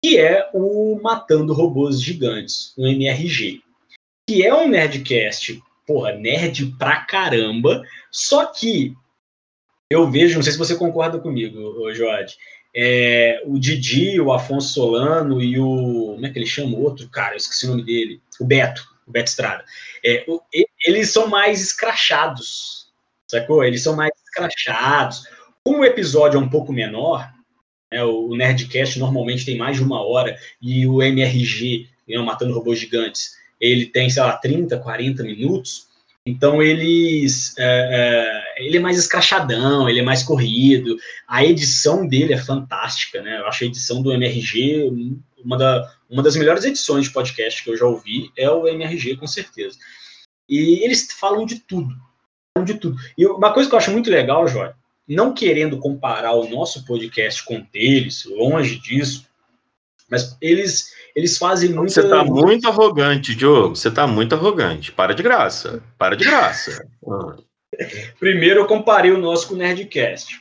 [0.02, 3.62] que é o Matando Robôs Gigantes, o MRG,
[4.28, 8.94] que é um Nerdcast, porra, nerd pra caramba, só que
[9.90, 12.36] eu vejo, não sei se você concorda comigo, Jorge,
[12.76, 16.12] é, o Didi, o Afonso Solano e o.
[16.14, 17.08] Como é que ele chama o outro?
[17.08, 18.20] Cara, eu esqueci o nome dele.
[18.38, 19.64] O Beto, o Beto Estrada.
[20.04, 20.40] É, o,
[20.86, 22.92] eles são mais escrachados,
[23.26, 23.64] sacou?
[23.64, 25.26] Eles são mais escrachados.
[25.64, 27.28] Como o episódio é um pouco menor,
[27.92, 32.78] né, o Nerdcast normalmente tem mais de uma hora, e o MRG, né, Matando Robôs
[32.78, 35.88] Gigantes, ele tem, sei lá, 30, 40 minutos.
[36.24, 37.64] Então eles, é,
[38.60, 40.96] é, ele é mais escrachadão, ele é mais corrido.
[41.26, 43.38] A edição dele é fantástica, né?
[43.38, 44.92] Eu acho a edição do MRG
[45.42, 49.16] uma, da, uma das melhores edições de podcast que eu já ouvi é o MRG
[49.16, 49.78] com certeza.
[50.48, 51.94] E eles falam de tudo,
[52.56, 52.96] falam de tudo.
[53.16, 54.74] E uma coisa que eu acho muito legal, Jorge,
[55.08, 59.26] não querendo comparar o nosso podcast com deles, longe disso,
[60.10, 61.92] mas eles eles fazem muito.
[61.92, 63.74] Você está muito arrogante, Diogo.
[63.74, 64.92] Você está muito arrogante.
[64.92, 65.82] Para de graça.
[65.98, 66.86] Para de graça.
[68.20, 70.40] Primeiro eu comparei o nosso com o Nerdcast.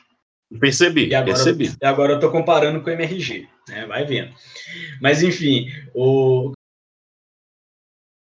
[0.60, 1.74] Percebi, e agora, percebi.
[1.82, 3.48] E agora eu estou comparando com o MRG.
[3.68, 3.86] Né?
[3.86, 4.34] Vai vendo.
[5.02, 6.54] Mas enfim, o,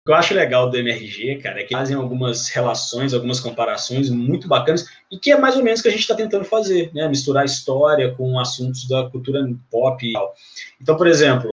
[0.03, 4.09] o que eu acho legal do MRG, cara, é que fazem algumas relações, algumas comparações
[4.09, 6.91] muito bacanas e que é mais ou menos o que a gente está tentando fazer,
[6.93, 7.07] né?
[7.07, 9.39] Misturar história com assuntos da cultura
[9.71, 10.33] pop e tal.
[10.81, 11.49] Então, por exemplo,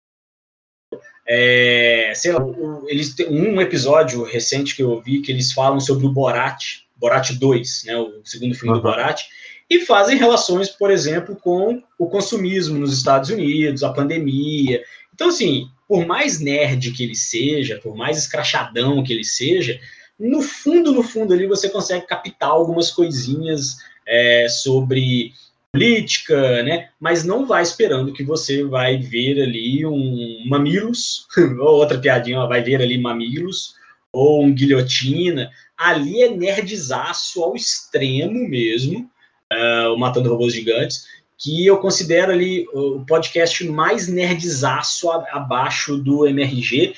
[1.28, 2.44] é, sei lá,
[2.88, 7.34] eles têm um episódio recente que eu vi que eles falam sobre o Borat, Borat
[7.34, 8.82] 2, né, o segundo filme uhum.
[8.82, 9.26] do Borat,
[9.70, 14.84] e fazem relações, por exemplo, com o consumismo nos Estados Unidos, a pandemia.
[15.14, 19.82] Então, assim, por mais nerd que ele seja, por mais escrachadão que ele seja,
[20.20, 23.78] no fundo, no fundo ali você consegue captar algumas coisinhas
[24.08, 25.34] é, sobre
[25.72, 26.90] política, né?
[27.00, 31.26] Mas não vai esperando que você vai ver ali um mamilos,
[31.60, 33.74] ou outra piadinha, vai ver ali mamilos,
[34.14, 35.50] ou um guilhotina.
[35.76, 39.10] Ali é nerdzaço ao extremo mesmo,
[39.52, 41.08] uh, o Matando Robôs Gigantes,
[41.40, 46.94] que eu considero ali o podcast mais nerdzaço abaixo do MRG,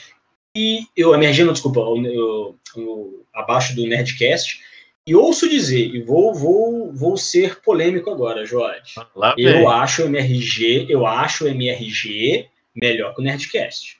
[0.55, 4.59] e eu, MRG não, desculpa, o, o, abaixo do Nerdcast,
[5.05, 8.95] e ouço dizer, e vou, vou, vou ser polêmico agora, Jorge.
[9.15, 9.67] Lá eu bem.
[9.67, 13.99] acho o MRG, eu acho o MRG melhor que o Nerdcast.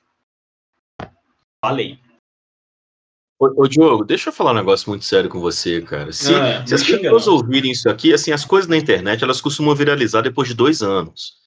[1.64, 1.98] Falei.
[3.42, 6.12] Ô, ô, Diogo, deixa eu falar um negócio muito sério com você, cara.
[6.12, 9.74] Se, ah, se as pessoas ouvirem isso aqui, assim, as coisas na internet, elas costumam
[9.74, 11.41] viralizar depois de dois anos.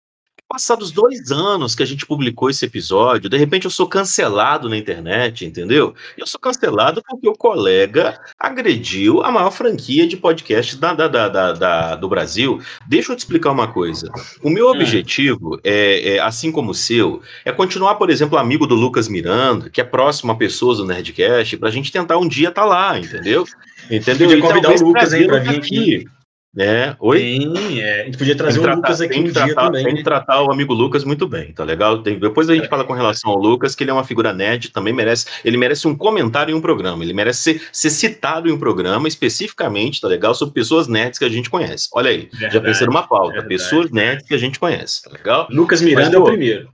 [0.55, 4.77] Passados dois anos que a gente publicou esse episódio, de repente eu sou cancelado na
[4.77, 5.93] internet, entendeu?
[6.17, 11.51] Eu sou cancelado porque o colega agrediu a maior franquia de podcast da, da, da,
[11.51, 12.61] da do Brasil.
[12.87, 14.09] Deixa eu te explicar uma coisa.
[14.41, 14.71] O meu é.
[14.71, 19.69] objetivo, é, é, assim como o seu, é continuar, por exemplo, amigo do Lucas Miranda,
[19.69, 22.65] que é próximo a pessoas do Nerdcast, para a gente tentar um dia estar tá
[22.65, 23.43] lá, entendeu?
[23.91, 24.29] Entendeu?
[24.29, 25.79] Podia convidar o Lucas aí para vir aqui.
[25.79, 26.14] aqui.
[26.57, 27.19] É, oi?
[27.19, 28.01] Sim, é.
[28.01, 29.83] A gente podia trazer o Lucas aqui um tratar, dia também.
[29.83, 32.01] Tem que tratar o amigo Lucas muito bem, tá legal?
[32.01, 32.69] Tem, depois a gente é.
[32.69, 35.85] fala com relação ao Lucas, que ele é uma figura nerd, também merece, ele merece
[35.85, 40.07] um comentário em um programa, ele merece ser, ser citado em um programa especificamente, tá
[40.07, 40.33] legal?
[40.33, 41.89] Sobre pessoas nerds que a gente conhece.
[41.93, 43.49] Olha aí, verdade, já pensei numa pauta, verdade.
[43.49, 45.47] pessoas nerds que a gente conhece, tá legal?
[45.51, 46.69] Lucas Miranda Mas, é o primeiro.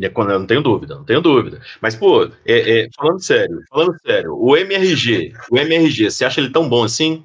[0.00, 1.60] É não tenho dúvida, não tenho dúvida.
[1.80, 6.50] Mas, pô, é, é, falando sério, falando sério, o MRG, o MRG, você acha ele
[6.50, 7.24] tão bom assim?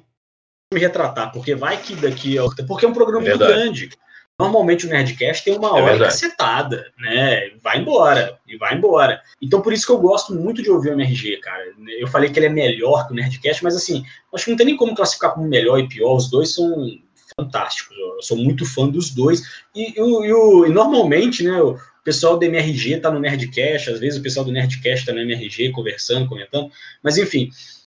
[0.72, 2.36] Me retratar, porque vai que daqui.
[2.66, 3.90] Porque é um programa é muito grande.
[4.38, 7.50] Normalmente o Nerdcast tem uma é hora cacetada, né?
[7.62, 9.20] Vai embora, e vai embora.
[9.42, 11.62] Então por isso que eu gosto muito de ouvir o MRG, cara.
[11.98, 14.66] Eu falei que ele é melhor que o Nerdcast, mas assim, acho que não tem
[14.66, 16.16] nem como classificar como melhor e pior.
[16.16, 16.88] Os dois são
[17.36, 17.96] fantásticos.
[17.98, 19.42] Eu sou muito fã dos dois.
[19.74, 24.20] E, e, e, e normalmente, né, o pessoal do MRG tá no Nerdcast, às vezes
[24.20, 26.70] o pessoal do Nerdcast tá no MRG conversando, comentando.
[27.02, 27.50] Mas enfim,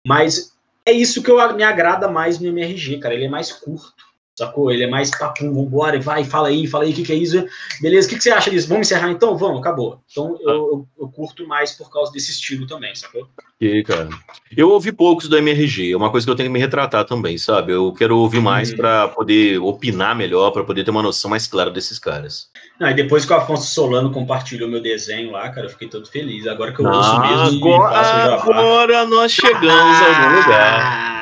[0.08, 0.51] mas
[0.86, 3.14] é isso que eu, me agrada mais no MRG, cara.
[3.14, 4.06] Ele é mais curto,
[4.46, 4.72] sacou?
[4.72, 7.46] Ele é mais papum, vambora, vai, fala aí, fala aí, o que, que é isso?
[7.82, 8.68] Beleza, o que, que você acha disso?
[8.68, 9.38] Vamos encerrar então?
[9.38, 10.00] Vamos, acabou.
[10.12, 13.28] Então eu, eu, eu curto mais por causa desse estilo também, sacou?
[13.60, 14.10] E, cara.
[14.56, 17.38] Eu ouvi poucos do MRG, é uma coisa que eu tenho que me retratar também,
[17.38, 17.72] sabe?
[17.72, 18.78] Eu quero ouvir mais hum.
[18.78, 22.50] para poder opinar melhor, para poder ter uma noção mais clara desses caras.
[22.80, 26.10] Não, e depois que o Afonso Solano compartilhou meu desenho lá, cara, eu fiquei todo
[26.10, 26.48] feliz.
[26.48, 31.21] Agora que eu ouço mesmo agora, agora nós chegamos a algum lugar.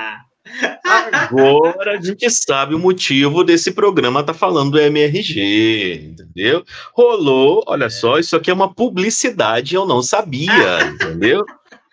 [0.84, 6.64] Agora a gente sabe o motivo desse programa tá falando do MRG, entendeu?
[6.93, 10.50] Rolou, olha só, isso aqui é uma publicidade, eu não sabia,
[10.89, 11.43] entendeu?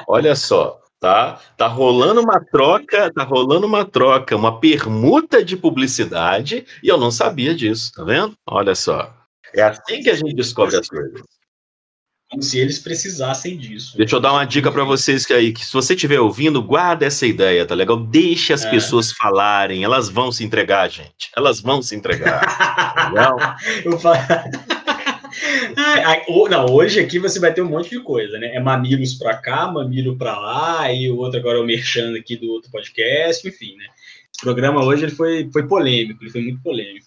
[0.08, 1.38] Olha só, Tá?
[1.58, 7.10] Tá rolando uma troca, tá rolando uma troca, uma permuta de publicidade e eu não
[7.10, 8.34] sabia disso, tá vendo?
[8.46, 9.14] Olha só.
[9.54, 11.22] É assim que a gente descobre as coisas.
[12.28, 13.96] Como se eles precisassem disso.
[13.96, 17.06] Deixa eu dar uma dica para vocês que aí, que se você estiver ouvindo, guarda
[17.06, 17.96] essa ideia, tá legal?
[17.96, 18.70] Deixe as é.
[18.70, 21.30] pessoas falarem, elas vão se entregar, gente.
[21.36, 22.40] Elas vão se entregar.
[22.40, 23.36] tá legal?
[23.84, 24.18] eu falo...
[26.50, 28.56] não, hoje aqui você vai ter um monte de coisa, né?
[28.56, 32.36] É mamilos para cá, mamilo para lá, e o outro agora é o merchan aqui
[32.36, 33.86] do outro podcast, enfim, né?
[34.32, 37.06] Esse programa hoje ele foi, foi polêmico, ele foi muito polêmico.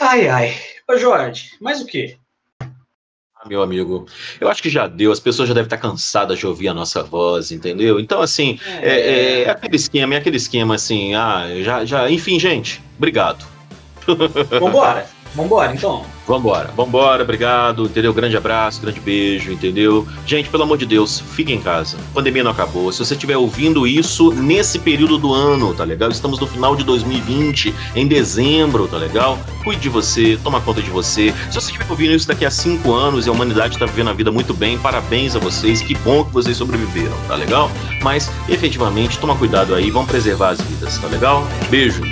[0.00, 0.56] Ai, ai.
[0.88, 2.16] Ô, Jorge, mais o quê?
[3.46, 4.06] Meu amigo,
[4.40, 7.02] eu acho que já deu, as pessoas já devem estar cansadas de ouvir a nossa
[7.02, 8.00] voz, entendeu?
[8.00, 12.38] Então, assim, é, é, é aquele esquema, é aquele esquema assim, ah, já, já, enfim,
[12.38, 13.44] gente, obrigado.
[14.60, 15.06] Vambora.
[15.34, 16.04] Vambora, então.
[16.26, 18.14] Vambora, vambora, obrigado, entendeu?
[18.14, 20.06] Grande abraço, grande beijo, entendeu?
[20.24, 21.98] Gente, pelo amor de Deus, fique em casa.
[21.98, 22.90] A pandemia não acabou.
[22.90, 26.08] Se você estiver ouvindo isso nesse período do ano, tá legal?
[26.08, 29.38] Estamos no final de 2020, em dezembro, tá legal?
[29.62, 31.34] Cuide de você, toma conta de você.
[31.50, 34.14] Se você estiver ouvindo isso daqui a cinco anos e a humanidade está vivendo a
[34.14, 37.70] vida muito bem, parabéns a vocês, que bom que vocês sobreviveram, tá legal?
[38.02, 41.46] Mas, efetivamente, toma cuidado aí, vamos preservar as vidas, tá legal?
[41.68, 42.02] Beijo.